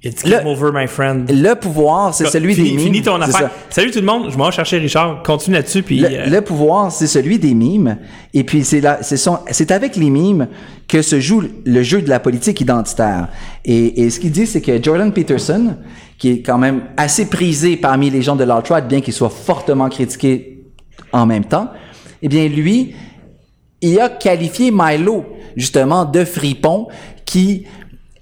It's 0.05 0.25
Le- 0.25 0.31
game 0.31 0.47
over, 0.47 0.71
my 0.73 0.85
friend. 0.85 1.31
le 1.31 1.53
pouvoir, 1.55 2.13
c'est 2.13 2.25
celui 2.25 2.53
Fini- 2.55 2.71
des 2.71 2.75
mimes. 2.75 2.85
Finis 2.87 3.01
ton 3.03 3.21
affaire. 3.21 3.49
Salut 3.69 3.89
tout 3.89 3.99
le 4.01 4.05
monde, 4.05 4.29
je 4.29 4.37
m'en 4.37 4.47
vais 4.47 4.51
chercher 4.51 4.77
Richard. 4.79 5.23
Continue 5.23 5.55
là-dessus, 5.55 5.81
puis... 5.81 5.99
Le, 5.99 6.07
euh, 6.07 6.25
le 6.27 6.41
pouvoir, 6.41 6.91
c'est 6.91 7.07
celui 7.07 7.39
des 7.39 7.53
mimes. 7.53 7.97
Et 8.33 8.43
puis, 8.43 8.65
c'est 8.65 8.81
là, 8.81 8.99
c'est 9.01 9.15
son- 9.15 9.39
c'est 9.49 9.71
avec 9.71 9.95
les 9.95 10.09
mimes 10.09 10.49
que 10.89 11.01
se 11.01 11.21
joue 11.21 11.43
le 11.65 11.83
jeu 11.83 12.01
de 12.01 12.09
la 12.09 12.19
politique 12.19 12.59
identitaire. 12.59 13.29
Et, 13.63 14.03
et 14.03 14.09
ce 14.09 14.19
qu'il 14.19 14.31
dit, 14.31 14.45
c'est 14.45 14.59
que 14.61 14.83
Jordan 14.83 15.13
Peterson, 15.13 15.77
qui 16.17 16.31
est 16.31 16.41
quand 16.41 16.57
même 16.57 16.81
assez 16.97 17.29
prisé 17.29 17.77
parmi 17.77 18.09
les 18.09 18.21
gens 18.21 18.35
de 18.35 18.43
l'alt-right, 18.43 18.85
bien 18.85 18.99
qu'il 18.99 19.13
soit 19.13 19.29
fortement 19.29 19.87
critiqué 19.87 20.65
en 21.13 21.25
même 21.25 21.45
temps, 21.45 21.69
eh 22.21 22.27
bien, 22.27 22.49
lui, 22.49 22.93
il 23.81 23.99
a 24.01 24.09
qualifié 24.09 24.69
Milo, 24.73 25.23
justement, 25.55 26.03
de 26.03 26.25
fripon 26.25 26.87
qui 27.25 27.65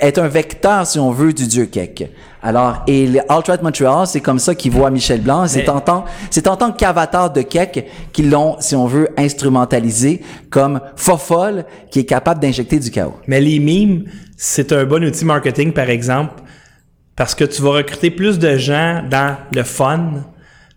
est 0.01 0.17
un 0.17 0.27
vecteur, 0.27 0.85
si 0.85 0.99
on 0.99 1.11
veut, 1.11 1.31
du 1.31 1.47
dieu 1.47 1.65
Keck. 1.65 2.11
Alors, 2.43 2.83
et 2.87 3.07
Alt-Right 3.29 3.61
Montreal, 3.61 4.07
c'est 4.07 4.19
comme 4.19 4.39
ça 4.39 4.55
qu'ils 4.55 4.71
voient 4.71 4.89
Michel 4.89 5.21
Blanc. 5.21 5.47
C'est 5.47 5.69
en 5.69 5.79
tant, 5.79 6.05
c'est 6.31 6.47
en 6.47 6.57
tant 6.57 6.71
qu'avatar 6.71 7.31
de 7.31 7.43
Keck 7.43 7.87
qu'ils 8.11 8.31
l'ont, 8.31 8.55
si 8.59 8.75
on 8.75 8.87
veut, 8.87 9.09
instrumentalisé 9.15 10.21
comme 10.49 10.81
fofolle 10.95 11.65
qui 11.91 11.99
est 11.99 12.05
capable 12.05 12.41
d'injecter 12.41 12.79
du 12.79 12.89
chaos. 12.89 13.13
Mais 13.27 13.39
les 13.39 13.59
memes, 13.59 14.05
c'est 14.35 14.73
un 14.73 14.85
bon 14.85 15.03
outil 15.03 15.23
marketing, 15.23 15.71
par 15.71 15.89
exemple, 15.89 16.41
parce 17.15 17.35
que 17.35 17.43
tu 17.43 17.61
vas 17.61 17.71
recruter 17.71 18.09
plus 18.09 18.39
de 18.39 18.57
gens 18.57 19.03
dans 19.07 19.37
le 19.53 19.63
fun, 19.63 20.23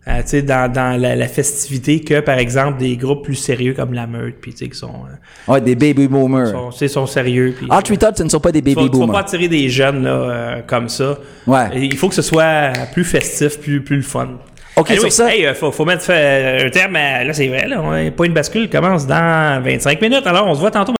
euh, 0.08 0.42
dans, 0.42 0.70
dans 0.72 1.00
la, 1.00 1.16
la 1.16 1.28
festivité, 1.28 2.00
que, 2.00 2.20
par 2.20 2.38
exemple, 2.38 2.78
des 2.78 2.96
groupes 2.96 3.24
plus 3.24 3.34
sérieux 3.36 3.72
comme 3.74 3.92
la 3.94 4.06
Meute, 4.06 4.36
puis 4.40 4.52
qui 4.52 4.68
sont, 4.74 4.88
euh, 4.88 5.52
Ouais, 5.52 5.60
des 5.60 5.74
baby 5.74 6.06
boomers. 6.08 6.48
sont, 6.72 6.88
sont 6.88 7.06
sérieux. 7.06 7.54
Puis, 7.56 7.66
Alt-Retard, 7.70 8.12
ce 8.16 8.22
ne 8.22 8.28
sont 8.28 8.40
pas 8.40 8.52
des 8.52 8.60
tu 8.62 8.70
vas, 8.70 8.82
baby 8.82 8.90
tu 8.90 8.96
vas 8.96 9.00
pas 9.00 9.06
boomers. 9.06 9.20
attirer 9.20 9.48
des 9.48 9.68
jeunes 9.68 10.04
là, 10.04 10.10
euh, 10.10 10.60
comme 10.66 10.88
ça. 10.88 11.18
Ouais. 11.46 11.68
Et 11.74 11.84
il 11.84 11.96
faut 11.96 12.08
que 12.08 12.14
ce 12.14 12.22
soit 12.22 12.72
plus 12.92 13.04
festif, 13.04 13.58
plus, 13.60 13.82
plus 13.82 13.96
le 13.96 14.02
fun. 14.02 14.28
Ok, 14.76 14.90
Anyway, 14.90 15.02
sur 15.08 15.12
ça- 15.12 15.32
Hey, 15.32 15.46
euh, 15.46 15.54
faut, 15.54 15.70
faut 15.70 15.84
mettre 15.84 16.06
euh, 16.10 16.66
un 16.66 16.68
terme. 16.68 16.96
à- 16.96 17.22
Là, 17.22 17.32
c'est 17.32 17.46
vrai, 17.46 17.68
là, 17.68 17.80
on- 17.80 18.10
point 18.10 18.28
de 18.28 18.34
bascule 18.34 18.68
commence 18.68 19.06
dans 19.06 19.62
25 19.62 20.00
minutes. 20.02 20.26
Alors, 20.26 20.48
on 20.48 20.54
se 20.54 20.58
voit 20.58 20.72
tantôt. 20.72 20.92